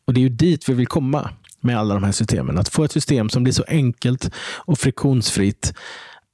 Och 0.06 0.14
Det 0.14 0.20
är 0.20 0.24
ju 0.24 0.30
dit 0.30 0.70
vi 0.70 0.74
vill 0.74 0.88
komma 0.88 1.30
med 1.62 1.80
alla 1.80 1.94
de 1.94 2.04
här 2.04 2.12
systemen. 2.12 2.58
Att 2.58 2.70
få 2.70 2.84
ett 2.84 2.92
system 2.92 3.30
som 3.30 3.44
blir 3.44 3.54
så 3.54 3.64
enkelt 3.68 4.32
och 4.58 4.80
friktionsfritt 4.80 5.74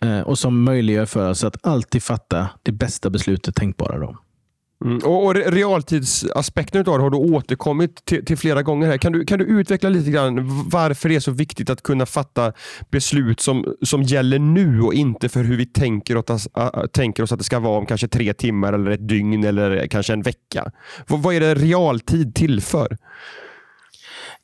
eh, 0.04 0.20
och 0.20 0.40
som 0.40 0.64
möjliggör 0.64 1.06
för 1.06 1.30
oss 1.30 1.44
att 1.44 1.66
alltid 1.66 2.04
fatta 2.04 2.50
det 2.64 2.72
bästa 2.72 3.10
beslutet 3.10 3.56
tänkbara. 3.56 4.00
Då. 4.00 4.18
Mm. 4.86 4.98
Och, 4.98 5.26
och 5.26 5.36
realtidsaspekten 5.36 6.80
av 6.80 6.86
det 6.86 7.04
har 7.04 7.10
du 7.10 7.18
återkommit 7.18 8.06
till, 8.06 8.26
till, 8.26 8.38
flera 8.38 8.64
gånger. 8.64 8.88
här. 8.88 8.98
Kan 8.98 9.12
du, 9.12 9.26
kan 9.26 9.40
du 9.40 9.46
utveckla 9.46 9.90
lite 9.90 10.12
grann 10.12 10.70
varför 10.70 11.10
det 11.10 11.16
är 11.16 11.20
så 11.20 11.32
viktigt 11.32 11.70
att 11.70 11.84
kunna 11.84 12.06
fatta 12.06 12.54
beslut 12.92 13.40
som, 13.40 13.76
som 13.82 14.04
gäller 14.04 14.40
nu 14.40 14.82
och 14.82 14.94
inte 14.94 15.30
för 15.30 15.44
hur 15.44 15.58
vi 15.58 15.66
tänker 15.66 16.32
oss, 16.32 16.48
äh, 16.58 16.86
tänker 16.94 17.24
oss 17.24 17.32
att 17.32 17.40
det 17.40 17.46
ska 17.46 17.60
vara 17.60 17.78
om 17.78 17.86
kanske 17.86 18.08
tre 18.08 18.34
timmar, 18.34 18.74
eller 18.74 18.92
ett 18.92 19.08
dygn 19.08 19.44
eller 19.44 19.88
kanske 19.88 20.14
en 20.14 20.22
vecka? 20.22 20.72
vad, 21.08 21.24
vad 21.24 21.36
är 21.36 21.40
det 21.40 21.56
realtid 21.56 22.36
tillför? 22.36 22.98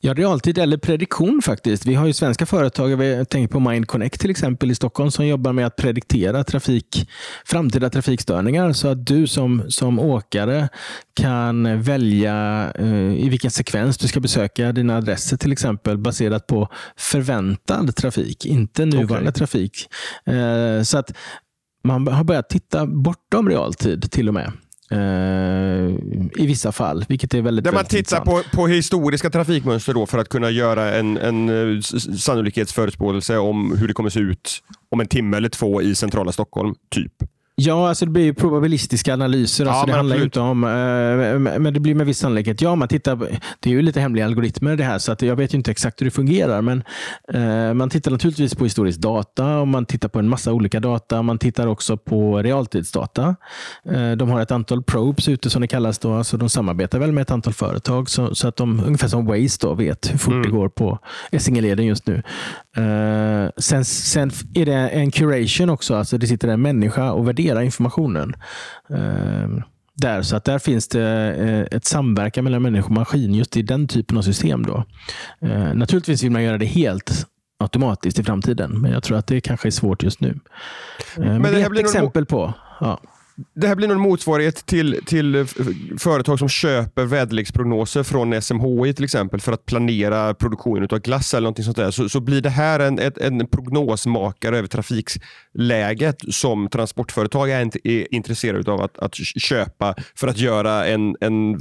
Ja, 0.04 0.14
realtid 0.14 0.58
eller 0.58 0.76
prediktion 0.76 1.42
faktiskt. 1.42 1.86
Vi 1.86 1.94
har 1.94 2.06
ju 2.06 2.12
svenska 2.12 2.46
företag, 2.46 2.96
vi 2.96 3.24
tänker 3.24 3.52
på 3.52 3.60
MindConnect 3.60 4.20
till 4.20 4.30
exempel 4.30 4.70
i 4.70 4.74
Stockholm, 4.74 5.10
som 5.10 5.26
jobbar 5.26 5.52
med 5.52 5.66
att 5.66 5.76
prediktera 5.76 6.44
trafik, 6.44 7.10
framtida 7.44 7.90
trafikstörningar 7.90 8.72
så 8.72 8.88
att 8.88 9.06
du 9.06 9.26
som, 9.26 9.62
som 9.68 9.98
åkare 9.98 10.68
kan 11.14 11.82
välja 11.82 12.66
eh, 12.78 13.24
i 13.24 13.28
vilken 13.28 13.50
sekvens 13.50 13.98
du 13.98 14.08
ska 14.08 14.20
besöka 14.20 14.72
dina 14.72 14.96
adresser 14.96 15.36
till 15.36 15.52
exempel 15.52 15.98
baserat 15.98 16.46
på 16.46 16.68
förväntad 16.96 17.96
trafik, 17.96 18.46
inte 18.46 18.84
nuvarande 18.84 19.30
okay. 19.30 19.32
trafik. 19.32 19.88
Eh, 20.24 20.82
så 20.82 20.98
att 20.98 21.12
man 21.84 22.08
har 22.08 22.24
börjat 22.24 22.48
titta 22.48 22.86
bortom 22.86 23.48
realtid 23.48 24.10
till 24.10 24.28
och 24.28 24.34
med. 24.34 24.52
Eh, 24.92 26.42
I 26.42 26.46
vissa 26.46 26.72
fall, 26.72 27.04
vilket 27.08 27.34
är 27.34 27.42
väldigt 27.42 27.64
Där 27.64 27.72
man 27.72 27.84
tittar 27.84 28.20
på, 28.20 28.42
på 28.52 28.66
historiska 28.66 29.30
trafikmönster 29.30 29.94
då 29.94 30.06
för 30.06 30.18
att 30.18 30.28
kunna 30.28 30.50
göra 30.50 30.94
en, 30.94 31.16
en 31.16 31.48
eh, 31.48 31.80
sannolikhetsförutspåelse 32.18 33.38
om 33.38 33.76
hur 33.78 33.88
det 33.88 33.94
kommer 33.94 34.10
se 34.10 34.20
ut 34.20 34.62
om 34.90 35.00
en 35.00 35.06
timme 35.06 35.36
eller 35.36 35.48
två 35.48 35.82
i 35.82 35.94
centrala 35.94 36.32
Stockholm, 36.32 36.74
typ. 36.90 37.12
Ja, 37.54 37.88
alltså 37.88 38.04
det 38.04 38.10
blir 38.10 38.32
probabilistiska 38.32 39.14
analyser. 39.14 39.66
Alltså 39.66 39.82
ja, 39.82 39.86
det 39.86 39.92
handlar 39.92 40.22
inte 40.22 40.40
om, 40.40 40.64
eh, 40.64 41.58
men 41.58 41.74
det 41.74 41.80
blir 41.80 41.94
med 41.94 42.06
viss 42.06 42.18
sannolikhet. 42.18 42.60
Ja, 42.60 42.74
man 42.74 42.88
tittar, 42.88 43.16
det 43.60 43.70
är 43.70 43.74
ju 43.74 43.82
lite 43.82 44.00
hemliga 44.00 44.24
algoritmer 44.24 44.76
det 44.76 44.84
här, 44.84 44.98
så 44.98 45.12
att 45.12 45.22
jag 45.22 45.36
vet 45.36 45.54
inte 45.54 45.70
exakt 45.70 46.00
hur 46.00 46.04
det 46.04 46.10
fungerar. 46.10 46.62
Men 46.62 46.82
eh, 47.34 47.74
man 47.74 47.90
tittar 47.90 48.10
naturligtvis 48.10 48.54
på 48.54 48.64
historisk 48.64 48.98
data 48.98 49.58
och 49.58 49.68
man 49.68 49.86
tittar 49.86 50.08
på 50.08 50.18
en 50.18 50.28
massa 50.28 50.52
olika 50.52 50.80
data. 50.80 51.22
Man 51.22 51.38
tittar 51.38 51.66
också 51.66 51.96
på 51.96 52.42
realtidsdata. 52.42 53.36
Eh, 53.90 54.12
de 54.12 54.30
har 54.30 54.40
ett 54.40 54.50
antal 54.50 54.82
probes 54.82 55.28
ute 55.28 55.50
som 55.50 55.62
det 55.62 55.68
kallas. 55.68 55.98
Då, 55.98 56.14
alltså 56.14 56.36
de 56.36 56.48
samarbetar 56.48 56.98
väl 56.98 57.12
med 57.12 57.22
ett 57.22 57.30
antal 57.30 57.52
företag 57.52 58.10
så, 58.10 58.34
så 58.34 58.48
att 58.48 58.56
de, 58.56 58.80
ungefär 58.86 59.08
som 59.08 59.26
Waze, 59.26 59.58
då, 59.60 59.74
vet 59.74 60.12
hur 60.12 60.18
fort 60.18 60.32
mm. 60.32 60.42
det 60.42 60.50
går 60.50 60.68
på 60.68 60.98
Essingeleden 61.30 61.86
just 61.86 62.06
nu. 62.06 62.22
Uh, 62.78 63.50
sen, 63.56 63.84
sen 63.84 64.30
är 64.54 64.66
det 64.66 64.74
en 64.74 65.10
curation 65.10 65.70
också, 65.70 65.94
alltså 65.94 66.18
det 66.18 66.26
sitter 66.26 66.48
en 66.48 66.62
människa 66.62 67.12
och 67.12 67.28
värderar 67.28 67.62
informationen. 67.62 68.34
Uh, 68.90 69.62
där, 69.94 70.22
så 70.22 70.36
att 70.36 70.44
där 70.44 70.58
finns 70.58 70.88
det 70.88 71.34
uh, 71.40 71.76
ett 71.76 71.84
samverkan 71.84 72.44
mellan 72.44 72.62
människa 72.62 72.86
och 72.86 72.92
maskin 72.92 73.34
just 73.34 73.56
i 73.56 73.62
den 73.62 73.88
typen 73.88 74.18
av 74.18 74.22
system. 74.22 74.66
Då. 74.66 74.84
naturligtvis 75.74 76.22
vill 76.22 76.30
man 76.30 76.42
göra 76.42 76.58
det 76.58 76.66
helt 76.66 77.26
automatiskt 77.58 78.18
i 78.18 78.24
framtiden, 78.24 78.80
men 78.80 78.92
jag 78.92 79.02
tror 79.02 79.18
att 79.18 79.26
det 79.26 79.40
kanske 79.40 79.68
är 79.68 79.70
svårt 79.70 80.02
just 80.02 80.20
nu. 80.20 80.38
men, 81.16 81.42
men 81.42 81.52
det, 81.52 81.62
är 81.62 81.72
ett 81.72 81.78
exempel 81.78 82.26
på. 82.26 82.54
Ja. 82.80 83.00
Det 83.54 83.66
här 83.66 83.74
blir 83.76 83.88
någon 83.88 84.00
motsvarighet 84.00 84.66
till, 84.66 85.00
till 85.06 85.46
företag 85.98 86.38
som 86.38 86.48
köper 86.48 87.04
väderleksprognoser 87.04 88.02
från 88.02 88.42
SMHI 88.42 88.94
till 88.94 89.04
exempel 89.04 89.40
för 89.40 89.52
att 89.52 89.66
planera 89.66 90.34
produktionen 90.34 90.88
av 90.92 90.98
glass 90.98 91.34
eller 91.34 91.48
något 91.48 91.64
sånt 91.64 91.76
där. 91.76 91.90
Så, 91.90 92.08
så 92.08 92.20
blir 92.20 92.40
det 92.40 92.50
här 92.50 92.80
en, 92.80 92.98
en, 92.98 93.40
en 93.40 93.46
prognosmakare 93.46 94.58
över 94.58 94.68
trafikläget 94.68 96.16
som 96.28 96.68
transportföretag 96.68 97.50
är, 97.50 97.86
är 97.86 98.14
intresserade 98.14 98.72
av 98.72 98.82
att, 98.82 98.98
att 98.98 99.14
köpa 99.14 99.94
för 100.14 100.28
att 100.28 100.38
göra 100.38 100.86
en, 100.86 101.16
en 101.20 101.60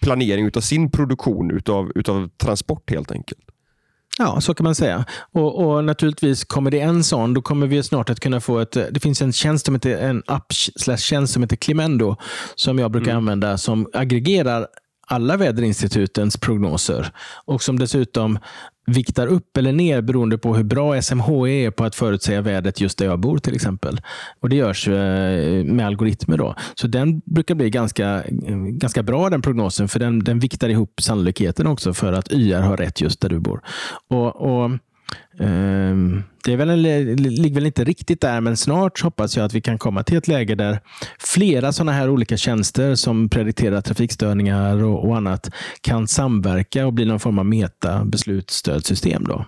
planering 0.00 0.50
av 0.56 0.60
sin 0.60 0.90
produktion 0.90 1.50
utav, 1.50 1.92
utav 1.94 2.28
transport 2.28 2.90
helt 2.90 3.10
enkelt. 3.10 3.40
Ja, 4.18 4.40
så 4.40 4.54
kan 4.54 4.64
man 4.64 4.74
säga. 4.74 5.04
Och, 5.32 5.64
och, 5.64 5.84
Naturligtvis 5.84 6.44
kommer 6.44 6.70
det 6.70 6.80
en 6.80 7.04
sån, 7.04 7.34
då 7.34 7.42
kommer 7.42 7.66
vi 7.66 7.82
snart 7.82 8.10
att 8.10 8.20
kunna 8.20 8.40
få 8.40 8.58
ett... 8.58 8.72
Det 8.72 9.00
finns 9.02 9.22
en 9.22 9.32
tjänst 9.32 9.64
som 9.64 9.74
heter, 9.74 9.98
en 9.98 10.22
app 10.26 10.52
slash 10.52 10.96
tjänst 10.96 11.32
som 11.32 11.42
heter 11.42 11.56
Climendo 11.56 12.16
som 12.54 12.78
jag 12.78 12.90
brukar 12.90 13.10
mm. 13.10 13.18
använda 13.18 13.58
som 13.58 13.88
aggregerar 13.92 14.66
alla 15.06 15.36
väderinstitutens 15.36 16.36
prognoser 16.36 17.10
och 17.44 17.62
som 17.62 17.78
dessutom 17.78 18.38
viktar 18.86 19.26
upp 19.26 19.56
eller 19.56 19.72
ner 19.72 20.00
beroende 20.00 20.38
på 20.38 20.54
hur 20.56 20.64
bra 20.64 21.02
SMHI 21.02 21.64
är 21.64 21.70
på 21.70 21.84
att 21.84 21.94
förutsäga 21.94 22.40
vädret 22.40 22.80
just 22.80 22.98
där 22.98 23.06
jag 23.06 23.20
bor 23.20 23.38
till 23.38 23.54
exempel. 23.54 24.00
Och 24.40 24.48
Det 24.48 24.56
görs 24.56 24.88
eh, 24.88 25.64
med 25.64 25.86
algoritmer. 25.86 26.36
Då. 26.36 26.54
Så 26.74 26.86
den 26.86 27.22
brukar 27.24 27.54
bli 27.54 27.70
ganska, 27.70 28.24
eh, 28.24 28.56
ganska 28.56 29.02
bra 29.02 29.30
den 29.30 29.42
prognosen 29.42 29.88
för 29.88 30.00
den, 30.00 30.18
den 30.18 30.38
viktar 30.38 30.68
ihop 30.68 31.02
sannolikheten 31.02 31.66
också 31.66 31.94
för 31.94 32.12
att 32.12 32.32
YR 32.32 32.60
har 32.60 32.76
rätt 32.76 33.00
just 33.00 33.20
där 33.20 33.28
du 33.28 33.38
bor. 33.38 33.60
Och, 34.08 34.36
och 34.36 34.70
Ehm, 35.38 36.22
det 36.44 36.52
är 36.52 36.56
väl, 36.56 36.82
ligger 37.16 37.54
väl 37.54 37.66
inte 37.66 37.84
riktigt 37.84 38.20
där, 38.20 38.40
men 38.40 38.56
snart 38.56 39.02
hoppas 39.02 39.36
jag 39.36 39.44
att 39.44 39.54
vi 39.54 39.60
kan 39.60 39.78
komma 39.78 40.02
till 40.02 40.16
ett 40.18 40.28
läge 40.28 40.54
där 40.54 40.80
flera 41.18 41.72
sådana 41.72 41.92
här 41.92 42.10
olika 42.10 42.36
tjänster 42.36 42.94
som 42.94 43.28
predikterar 43.28 43.80
trafikstörningar 43.80 44.84
och, 44.84 45.08
och 45.08 45.16
annat 45.16 45.50
kan 45.80 46.08
samverka 46.08 46.86
och 46.86 46.92
bli 46.92 47.04
någon 47.04 47.20
form 47.20 47.38
av 47.38 47.46
meta-beslutsstödsystem. 47.46 49.24
Då. 49.24 49.46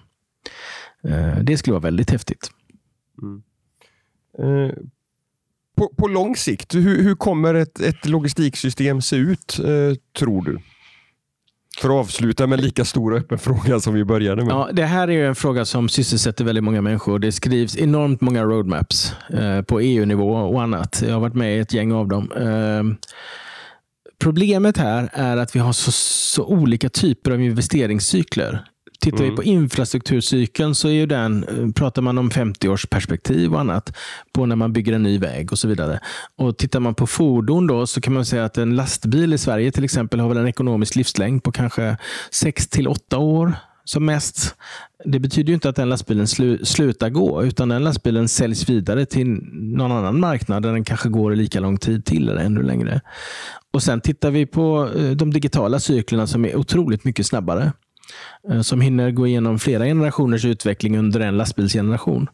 Ehm, 1.09 1.45
det 1.45 1.57
skulle 1.57 1.73
vara 1.73 1.83
väldigt 1.83 2.11
häftigt. 2.11 2.51
Mm. 3.23 3.43
Ehm, 4.39 4.91
på, 5.77 5.89
på 5.99 6.09
lång 6.09 6.37
sikt, 6.37 6.75
hur, 6.75 7.03
hur 7.03 7.15
kommer 7.15 7.55
ett, 7.55 7.81
ett 7.81 8.07
logistiksystem 8.07 9.03
se 9.03 9.17
ut, 9.17 9.59
eh, 9.59 9.95
tror 10.19 10.43
du? 10.43 10.59
För 11.81 11.89
att 11.89 11.95
avsluta 11.95 12.47
med 12.47 12.59
en 12.59 12.65
lika 12.65 12.85
stor 12.85 13.13
och 13.13 13.19
öppen 13.19 13.39
fråga 13.39 13.81
som 13.81 13.95
vi 13.95 14.05
började 14.05 14.45
med. 14.45 14.53
Ja, 14.53 14.69
det 14.73 14.85
här 14.85 15.11
är 15.11 15.29
en 15.29 15.35
fråga 15.35 15.65
som 15.65 15.89
sysselsätter 15.89 16.45
väldigt 16.45 16.65
många 16.65 16.83
människor. 16.83 17.19
Det 17.19 17.33
skrivs 17.33 17.77
enormt 17.77 18.21
många 18.21 18.45
roadmaps 18.45 19.15
eh, 19.31 19.63
på 19.63 19.81
EU-nivå 19.81 20.33
och 20.33 20.63
annat. 20.63 21.03
Jag 21.07 21.13
har 21.13 21.21
varit 21.21 21.35
med 21.35 21.57
i 21.57 21.59
ett 21.59 21.75
gäng 21.75 21.93
av 21.93 22.09
dem. 22.09 22.33
Eh, 22.33 23.09
problemet 24.21 24.79
här 24.79 25.11
är 25.13 25.37
att 25.37 25.57
vi 25.57 25.61
har 25.61 25.73
så, 25.73 25.93
så 25.93 26.45
olika 26.45 26.89
typer 26.89 27.31
av 27.31 27.41
investeringscykler. 27.41 28.65
Tittar 29.01 29.19
mm. 29.19 29.31
vi 29.31 29.37
på 29.37 29.43
infrastrukturcykeln 29.43 30.75
så 30.75 30.89
är 30.89 30.93
ju 30.93 31.07
den, 31.07 31.45
eh, 31.45 31.73
pratar 31.73 32.03
man 32.03 32.19
om 32.19 32.31
50-årsperspektiv 32.31 33.53
och 33.53 33.61
annat 33.61 33.97
på 34.33 34.47
när 34.47 34.57
man 34.57 34.73
bygger 34.73 34.93
en 34.93 35.03
ny 35.03 35.19
väg 35.19 35.53
och 35.53 35.59
så 35.59 35.69
vidare. 35.69 36.01
Och 36.37 36.57
Tittar 36.57 36.81
man 36.81 36.95
på 36.95 37.07
fordon 37.07 37.67
då 37.67 37.87
så 37.87 38.01
kan 38.01 38.13
man 38.13 38.25
säga 38.25 38.45
att 38.45 38.59
en 38.59 38.77
lastbil 38.77 39.33
i 39.33 39.39
Sverige 39.39 39.73
till 39.73 39.85
exempel 39.85 40.21
har 40.21 40.29
väl 40.29 40.39
en 40.39 40.49
ekonomisk 40.49 40.97
livslängd 40.97 41.43
på 41.43 41.53
kanske 41.53 41.97
6 42.31 42.69
till 42.69 42.89
8 42.89 43.19
år 43.19 43.55
som 43.85 44.05
mest. 44.05 44.57
Det 45.05 45.19
betyder 45.19 45.49
ju 45.49 45.55
inte 45.55 45.69
att 45.69 45.77
den 45.77 45.89
lastbilen 45.89 46.27
slu, 46.27 46.65
slutar 46.65 47.11
gå, 47.11 47.45
utan 47.45 47.69
den 47.69 47.85
lastbilen 47.85 48.29
säljs 48.29 48.69
vidare 48.69 49.07
till 49.07 49.27
någon 49.53 49.93
annan 49.93 50.21
marknad 50.21 50.63
där 50.63 50.73
den 50.73 50.85
kanske 50.85 51.09
går 51.09 51.33
i 51.33 51.37
lika 51.37 51.61
lång 51.61 51.79
tid 51.79 52.05
till 52.05 52.29
eller 52.29 52.43
ännu 52.43 52.63
längre. 52.63 53.01
Och 53.73 53.83
Sen 53.83 54.01
tittar 54.01 54.31
vi 54.31 54.47
på 54.47 54.91
eh, 54.97 55.11
de 55.11 55.33
digitala 55.33 55.81
cyklerna 55.81 56.27
som 56.27 56.45
är 56.45 56.57
otroligt 56.57 57.05
mycket 57.05 57.27
snabbare. 57.27 57.73
Eh, 58.51 58.61
som 58.61 58.81
hinner 58.81 59.11
gå 59.11 59.27
igenom 59.27 59.59
flera 59.59 59.85
generationers 59.85 60.45
utveckling 60.45 60.99
under 60.99 61.21
en 61.21 61.37
lastbilsgeneration. 61.37 62.29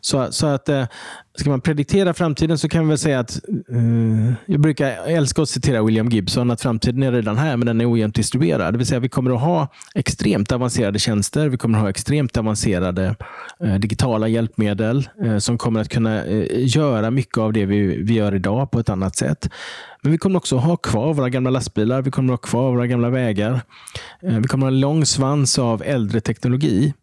Så, 0.00 0.32
så 0.32 0.46
att 0.46 0.68
eh, 0.68 0.84
Ska 1.34 1.50
man 1.50 1.60
prediktera 1.60 2.14
framtiden 2.14 2.58
så 2.58 2.68
kan 2.68 2.84
vi 2.84 2.88
väl 2.88 2.98
säga 2.98 3.20
att 3.20 3.40
eh, 3.48 4.32
jag 4.46 4.60
brukar 4.60 4.86
älska 5.06 5.42
att 5.42 5.48
citera 5.48 5.82
William 5.82 6.08
Gibson 6.08 6.50
att 6.50 6.60
framtiden 6.60 7.02
är 7.02 7.12
redan 7.12 7.38
här 7.38 7.56
men 7.56 7.66
den 7.66 7.80
är 7.80 7.92
ojämnt 7.92 8.14
distribuerad. 8.14 8.74
Det 8.74 8.78
vill 8.78 8.86
säga 8.86 9.00
vi 9.00 9.08
kommer 9.08 9.30
att 9.30 9.40
ha 9.40 9.68
extremt 9.94 10.52
avancerade 10.52 10.98
tjänster. 10.98 11.48
Vi 11.48 11.56
kommer 11.56 11.78
att 11.78 11.82
ha 11.82 11.90
extremt 11.90 12.36
avancerade 12.36 13.16
eh, 13.64 13.74
digitala 13.74 14.28
hjälpmedel 14.28 15.08
eh, 15.24 15.38
som 15.38 15.58
kommer 15.58 15.80
att 15.80 15.88
kunna 15.88 16.24
eh, 16.24 16.46
göra 16.50 17.10
mycket 17.10 17.38
av 17.38 17.52
det 17.52 17.66
vi, 17.66 18.02
vi 18.02 18.14
gör 18.14 18.34
idag 18.34 18.70
på 18.70 18.80
ett 18.80 18.88
annat 18.88 19.16
sätt. 19.16 19.48
Men 20.02 20.12
vi 20.12 20.18
kommer 20.18 20.36
också 20.36 20.56
ha 20.56 20.76
kvar 20.76 21.14
våra 21.14 21.28
gamla 21.28 21.50
lastbilar. 21.50 22.02
Vi 22.02 22.10
kommer 22.10 22.34
att 22.34 22.40
ha 22.40 22.48
kvar 22.48 22.70
våra 22.70 22.86
gamla 22.86 23.10
vägar. 23.10 23.60
Vi 24.20 24.48
kommer 24.48 24.66
att 24.66 24.70
ha 24.70 24.76
en 24.76 24.80
lång 24.80 25.06
svans 25.06 25.51
av 25.58 25.82
äldre 25.82 26.20
teknologi 26.20 26.94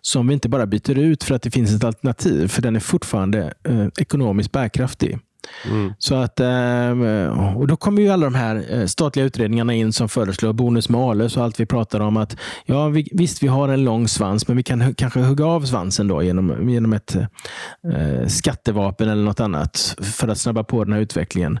som 0.00 0.28
vi 0.28 0.34
inte 0.34 0.48
bara 0.48 0.66
byter 0.66 0.98
ut 0.98 1.24
för 1.24 1.34
att 1.34 1.42
det 1.42 1.50
finns 1.50 1.74
ett 1.74 1.84
alternativ. 1.84 2.48
För 2.48 2.62
den 2.62 2.76
är 2.76 2.80
fortfarande 2.80 3.54
Eh, 3.68 3.86
ekonomiskt 3.98 4.52
bärkraftig. 4.52 5.18
Mm. 5.64 5.92
Så 5.98 6.14
att, 6.14 6.40
eh, 6.40 7.56
och 7.56 7.66
Då 7.66 7.76
kommer 7.76 8.02
ju 8.02 8.08
alla 8.08 8.24
de 8.24 8.34
här 8.34 8.66
eh, 8.70 8.86
statliga 8.86 9.26
utredningarna 9.26 9.74
in 9.74 9.92
som 9.92 10.08
föreslår 10.08 10.52
bonus 10.52 10.88
malus 10.88 11.36
och 11.36 11.44
allt 11.44 11.60
vi 11.60 11.66
pratar 11.66 12.00
om. 12.00 12.16
att 12.16 12.36
ja, 12.64 12.92
Visst, 13.12 13.42
vi 13.42 13.46
har 13.46 13.68
en 13.68 13.84
lång 13.84 14.08
svans, 14.08 14.48
men 14.48 14.56
vi 14.56 14.62
kan 14.62 14.94
kanske 14.94 15.20
hugga 15.20 15.46
av 15.46 15.60
svansen 15.60 16.08
då 16.08 16.22
genom, 16.22 16.70
genom 16.70 16.92
ett 16.92 17.16
eh, 17.16 18.26
skattevapen 18.26 19.08
eller 19.08 19.22
något 19.22 19.40
annat 19.40 19.96
för 20.02 20.28
att 20.28 20.38
snabba 20.38 20.64
på 20.64 20.84
den 20.84 20.92
här 20.92 21.00
utvecklingen. 21.00 21.60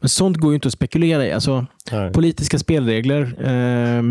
Men 0.00 0.08
sånt 0.08 0.36
går 0.36 0.50
ju 0.50 0.54
inte 0.54 0.68
att 0.68 0.72
spekulera 0.72 1.26
i. 1.26 1.32
Alltså, 1.32 1.66
politiska 2.12 2.58
spelregler 2.58 3.22
eh, 3.22 4.02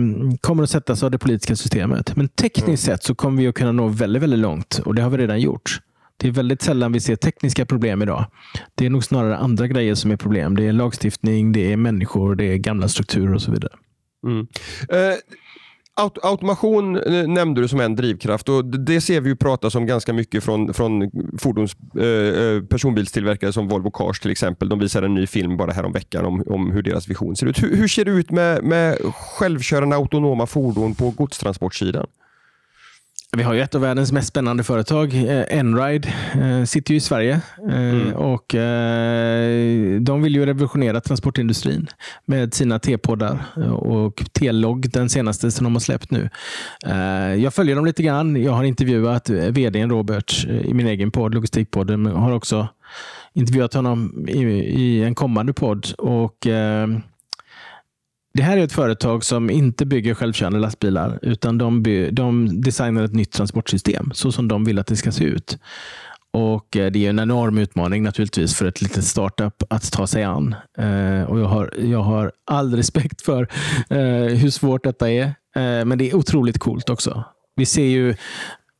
kommer 0.41 0.63
att 0.63 0.69
sättas 0.69 1.03
av 1.03 1.11
det 1.11 1.17
politiska 1.17 1.55
systemet. 1.55 2.15
Men 2.15 2.27
tekniskt 2.27 2.67
mm. 2.67 2.77
sett 2.77 3.03
så 3.03 3.15
kommer 3.15 3.41
vi 3.41 3.47
att 3.47 3.55
kunna 3.55 3.71
nå 3.71 3.87
väldigt, 3.87 4.23
väldigt 4.23 4.39
långt 4.39 4.81
och 4.85 4.95
det 4.95 5.01
har 5.01 5.09
vi 5.09 5.17
redan 5.17 5.41
gjort. 5.41 5.79
Det 6.17 6.28
är 6.28 6.32
väldigt 6.32 6.62
sällan 6.62 6.91
vi 6.91 6.99
ser 6.99 7.15
tekniska 7.15 7.65
problem 7.65 8.01
idag. 8.01 8.25
Det 8.75 8.86
är 8.86 8.89
nog 8.89 9.04
snarare 9.04 9.38
andra 9.38 9.67
grejer 9.67 9.95
som 9.95 10.12
är 10.12 10.17
problem. 10.17 10.56
Det 10.56 10.67
är 10.67 10.73
lagstiftning, 10.73 11.51
det 11.51 11.73
är 11.73 11.78
människor, 11.78 12.36
det 12.36 12.45
är 12.45 12.58
gamla 12.58 12.88
strukturer 12.88 13.34
och 13.34 13.41
så 13.41 13.51
vidare. 13.51 13.73
Mm. 14.28 14.47
Eh, 14.89 15.17
automation 16.23 16.97
eh, 16.97 17.28
nämnde 17.28 17.62
du 17.62 17.67
som 17.67 17.80
en 17.80 17.95
drivkraft 17.95 18.49
och 18.49 18.65
det 18.65 19.01
ser 19.01 19.21
vi 19.21 19.30
ju 19.30 19.36
pratas 19.36 19.75
om 19.75 19.86
ganska 19.86 20.13
mycket 20.13 20.43
från, 20.43 20.73
från 20.73 21.01
eh, 21.01 21.10
fordons, 21.38 21.75
eh, 21.99 22.06
eh, 22.06 22.63
personbilstillverkare 22.63 23.54
som 23.54 23.67
Volvo 23.67 23.91
Cars 23.91 24.19
till 24.19 24.32
exempel. 24.32 24.69
De 24.69 24.80
visade 24.80 25.06
en 25.06 25.13
ny 25.13 25.28
film 25.28 25.58
bara 25.58 25.71
häromveckan 25.71 26.25
om, 26.25 26.43
om 26.47 26.71
hur 26.71 26.82
deras 26.82 27.08
vision 27.08 27.36
ser 27.36 27.47
ut. 27.47 27.63
Hur, 27.63 27.75
hur 27.75 27.88
ser 27.88 28.06
det 28.06 28.12
ut 28.12 28.32
med, 28.32 28.63
med 28.63 28.97
självkörande 29.13 29.95
autonoma 29.95 30.45
fordon 30.45 30.95
på 30.95 31.10
godstransportsidan? 31.10 32.08
Vi 33.37 33.43
har 33.43 33.53
ju 33.53 33.61
ett 33.61 33.75
av 33.75 33.81
världens 33.81 34.11
mest 34.11 34.27
spännande 34.27 34.63
företag, 34.63 35.13
eh, 35.13 35.57
Enride, 35.57 36.13
eh, 36.33 36.63
sitter 36.63 36.91
ju 36.91 36.97
i 36.97 37.01
Sverige. 37.01 37.41
Eh, 37.69 37.89
mm. 37.89 38.13
och 38.13 38.55
De 39.99 40.21
vill 40.21 40.35
ju 40.35 40.45
revolutionera 40.45 41.01
transportindustrin 41.01 41.87
med 42.25 42.53
sina 42.53 42.79
T-poddar 42.79 43.43
och 43.71 44.23
T-logg, 44.33 44.89
den 44.89 45.09
senaste 45.09 45.51
som 45.51 45.63
de 45.63 45.73
har 45.73 45.79
släppt 45.79 46.11
nu. 46.11 46.29
Jag 47.37 47.53
följer 47.53 47.75
dem 47.75 47.85
lite 47.85 48.03
grann. 48.03 48.43
Jag 48.43 48.51
har 48.51 48.63
intervjuat 48.63 49.29
vdn 49.29 49.89
Robert 49.89 50.45
i 50.45 50.73
min 50.73 50.87
egen 50.87 51.11
podd, 51.11 51.33
Logistikpodden, 51.33 52.05
har 52.05 52.31
också 52.31 52.67
intervjuat 53.33 53.73
honom 53.73 54.25
i, 54.27 54.41
i 54.59 55.03
en 55.03 55.15
kommande 55.15 55.53
podd. 55.53 55.87
Och 55.97 56.47
det 58.35 58.43
här 58.43 58.57
är 58.57 58.63
ett 58.63 58.71
företag 58.71 59.23
som 59.23 59.49
inte 59.49 59.85
bygger 59.85 60.13
självkörande 60.13 60.59
lastbilar, 60.59 61.19
utan 61.21 61.57
de, 61.57 61.83
by, 61.83 62.09
de 62.11 62.61
designar 62.61 63.03
ett 63.03 63.13
nytt 63.13 63.31
transportsystem, 63.31 64.11
så 64.13 64.31
som 64.31 64.47
de 64.47 64.65
vill 64.65 64.79
att 64.79 64.87
det 64.87 64.95
ska 64.95 65.11
se 65.11 65.23
ut. 65.23 65.57
Och 66.33 66.77
eh, 66.77 66.91
Det 66.91 67.05
är 67.05 67.09
en 67.09 67.19
enorm 67.19 67.57
utmaning 67.57 68.03
naturligtvis 68.03 68.55
för 68.55 68.65
ett 68.65 68.81
litet 68.81 69.03
startup 69.03 69.63
att 69.69 69.91
ta 69.91 70.07
sig 70.07 70.23
an. 70.23 70.55
Eh, 70.77 71.23
och 71.23 71.39
jag, 71.39 71.45
har, 71.45 71.73
jag 71.77 72.01
har 72.01 72.31
all 72.45 72.75
respekt 72.75 73.21
för 73.21 73.47
eh, 73.89 74.37
hur 74.37 74.49
svårt 74.49 74.83
detta 74.83 75.11
är, 75.11 75.23
eh, 75.55 75.85
men 75.85 75.97
det 75.97 76.09
är 76.09 76.15
otroligt 76.15 76.59
coolt 76.59 76.89
också. 76.89 77.23
Vi 77.55 77.65
ser 77.65 77.85
ju 77.85 78.15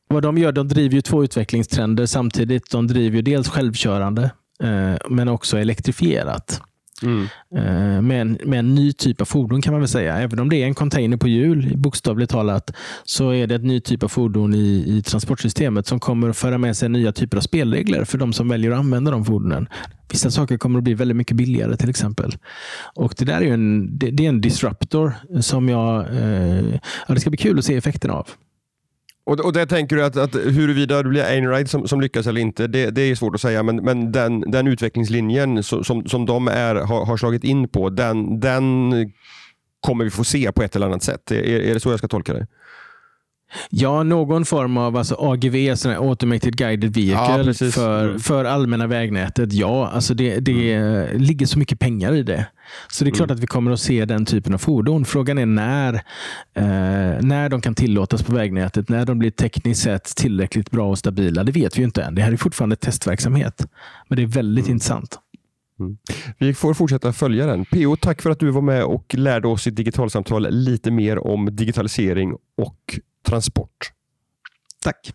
vad 0.08 0.22
de 0.22 0.38
gör. 0.38 0.52
De 0.52 0.68
driver 0.68 0.94
ju 0.94 1.00
två 1.00 1.24
utvecklingstrender 1.24 2.06
samtidigt. 2.06 2.70
De 2.70 2.86
driver 2.86 3.16
ju 3.16 3.22
dels 3.22 3.48
självkörande, 3.48 4.30
eh, 4.62 4.96
men 5.10 5.28
också 5.28 5.58
elektrifierat. 5.58 6.62
Mm. 7.02 7.22
Eh, 7.56 8.02
med, 8.02 8.20
en, 8.20 8.38
med 8.44 8.58
en 8.58 8.74
ny 8.74 8.92
typ 8.92 9.20
av 9.20 9.24
fordon 9.24 9.62
kan 9.62 9.72
man 9.72 9.80
väl 9.80 9.88
säga. 9.88 10.18
Även 10.18 10.38
om 10.38 10.48
det 10.48 10.56
är 10.56 10.66
en 10.66 10.74
container 10.74 11.16
på 11.16 11.28
hjul, 11.28 11.72
bokstavligt 11.76 12.30
talat, 12.30 12.72
så 13.04 13.30
är 13.30 13.46
det 13.46 13.54
en 13.54 13.62
ny 13.62 13.80
typ 13.80 14.02
av 14.02 14.08
fordon 14.08 14.54
i, 14.54 14.84
i 14.86 15.02
transportsystemet 15.02 15.86
som 15.86 16.00
kommer 16.00 16.28
att 16.28 16.36
föra 16.36 16.58
med 16.58 16.76
sig 16.76 16.88
nya 16.88 17.12
typer 17.12 17.36
av 17.36 17.40
spelregler 17.40 18.04
för 18.04 18.18
de 18.18 18.32
som 18.32 18.48
väljer 18.48 18.70
att 18.70 18.78
använda 18.78 19.10
de 19.10 19.24
fordonen. 19.24 19.68
Vissa 20.10 20.30
saker 20.30 20.58
kommer 20.58 20.78
att 20.78 20.84
bli 20.84 20.94
väldigt 20.94 21.16
mycket 21.16 21.36
billigare 21.36 21.76
till 21.76 21.90
exempel. 21.90 22.36
Och 22.94 23.14
Det 23.18 23.24
där 23.24 23.40
är 23.40 23.52
en, 23.52 23.98
det, 23.98 24.10
det 24.10 24.24
är 24.24 24.28
en 24.28 24.40
disruptor 24.40 25.12
som 25.40 25.68
jag, 25.68 26.06
eh, 26.16 26.74
ja, 27.08 27.14
det 27.14 27.20
ska 27.20 27.30
bli 27.30 27.36
kul 27.36 27.58
att 27.58 27.64
se 27.64 27.76
effekten 27.76 28.10
av. 28.10 28.28
Och, 29.26 29.40
och 29.40 29.52
det 29.52 29.66
tänker 29.66 29.96
du 29.96 30.04
att, 30.04 30.16
att 30.16 30.34
huruvida 30.34 31.02
det 31.02 31.08
blir 31.08 31.22
Einride 31.22 31.68
som, 31.68 31.88
som 31.88 32.00
lyckas 32.00 32.26
eller 32.26 32.40
inte, 32.40 32.66
det, 32.66 32.90
det 32.90 33.02
är 33.02 33.14
svårt 33.14 33.34
att 33.34 33.40
säga. 33.40 33.62
Men, 33.62 33.76
men 33.76 34.12
den, 34.12 34.40
den 34.40 34.66
utvecklingslinjen 34.66 35.62
som, 35.62 35.84
som, 35.84 36.06
som 36.06 36.26
de 36.26 36.48
är, 36.48 36.74
har, 36.74 37.04
har 37.06 37.16
slagit 37.16 37.44
in 37.44 37.68
på, 37.68 37.90
den, 37.90 38.40
den 38.40 38.92
kommer 39.80 40.04
vi 40.04 40.10
få 40.10 40.24
se 40.24 40.52
på 40.52 40.62
ett 40.62 40.76
eller 40.76 40.86
annat 40.86 41.02
sätt. 41.02 41.30
Är, 41.30 41.42
är 41.42 41.74
det 41.74 41.80
så 41.80 41.90
jag 41.90 41.98
ska 41.98 42.08
tolka 42.08 42.34
det? 42.34 42.46
Ja, 43.70 44.02
någon 44.02 44.44
form 44.44 44.76
av 44.76 44.96
alltså 44.96 45.16
AGV, 45.18 45.74
sån 45.74 45.92
Automated 45.92 46.56
Guided 46.56 46.94
Vehicle, 46.94 47.54
ja, 47.60 47.70
för, 47.70 48.04
mm. 48.04 48.20
för 48.20 48.44
allmänna 48.44 48.86
vägnätet. 48.86 49.52
Ja, 49.52 49.88
alltså 49.88 50.14
det, 50.14 50.40
det 50.40 50.72
mm. 50.72 51.18
ligger 51.20 51.46
så 51.46 51.58
mycket 51.58 51.78
pengar 51.78 52.14
i 52.14 52.22
det. 52.22 52.46
Så 52.88 53.04
det 53.04 53.10
är 53.10 53.12
klart 53.12 53.30
mm. 53.30 53.34
att 53.36 53.42
vi 53.42 53.46
kommer 53.46 53.70
att 53.70 53.80
se 53.80 54.04
den 54.04 54.24
typen 54.24 54.54
av 54.54 54.58
fordon. 54.58 55.04
Frågan 55.04 55.38
är 55.38 55.46
när, 55.46 55.94
eh, 56.54 57.22
när 57.22 57.48
de 57.48 57.60
kan 57.60 57.74
tillåtas 57.74 58.22
på 58.22 58.34
vägnätet, 58.34 58.88
när 58.88 59.06
de 59.06 59.18
blir 59.18 59.30
tekniskt 59.30 59.82
sett 59.82 60.04
tillräckligt 60.04 60.70
bra 60.70 60.90
och 60.90 60.98
stabila. 60.98 61.44
Det 61.44 61.52
vet 61.52 61.78
vi 61.78 61.82
inte 61.82 62.02
än. 62.02 62.14
Det 62.14 62.22
här 62.22 62.32
är 62.32 62.36
fortfarande 62.36 62.76
testverksamhet. 62.76 63.66
Men 64.08 64.16
det 64.16 64.22
är 64.22 64.26
väldigt 64.26 64.64
mm. 64.64 64.74
intressant. 64.74 65.18
Mm. 65.80 65.96
Vi 66.38 66.54
får 66.54 66.74
fortsätta 66.74 67.12
följa 67.12 67.46
den. 67.46 67.64
PO, 67.64 67.96
tack 67.96 68.22
för 68.22 68.30
att 68.30 68.40
du 68.40 68.50
var 68.50 68.62
med 68.62 68.84
och 68.84 69.14
lärde 69.14 69.48
oss 69.48 69.66
i 69.66 69.70
digitalsamtal 69.70 70.50
lite 70.50 70.90
mer 70.90 71.18
om 71.26 71.56
digitalisering 71.56 72.34
och 72.56 73.00
transport. 73.26 73.92
Tack. 74.80 75.12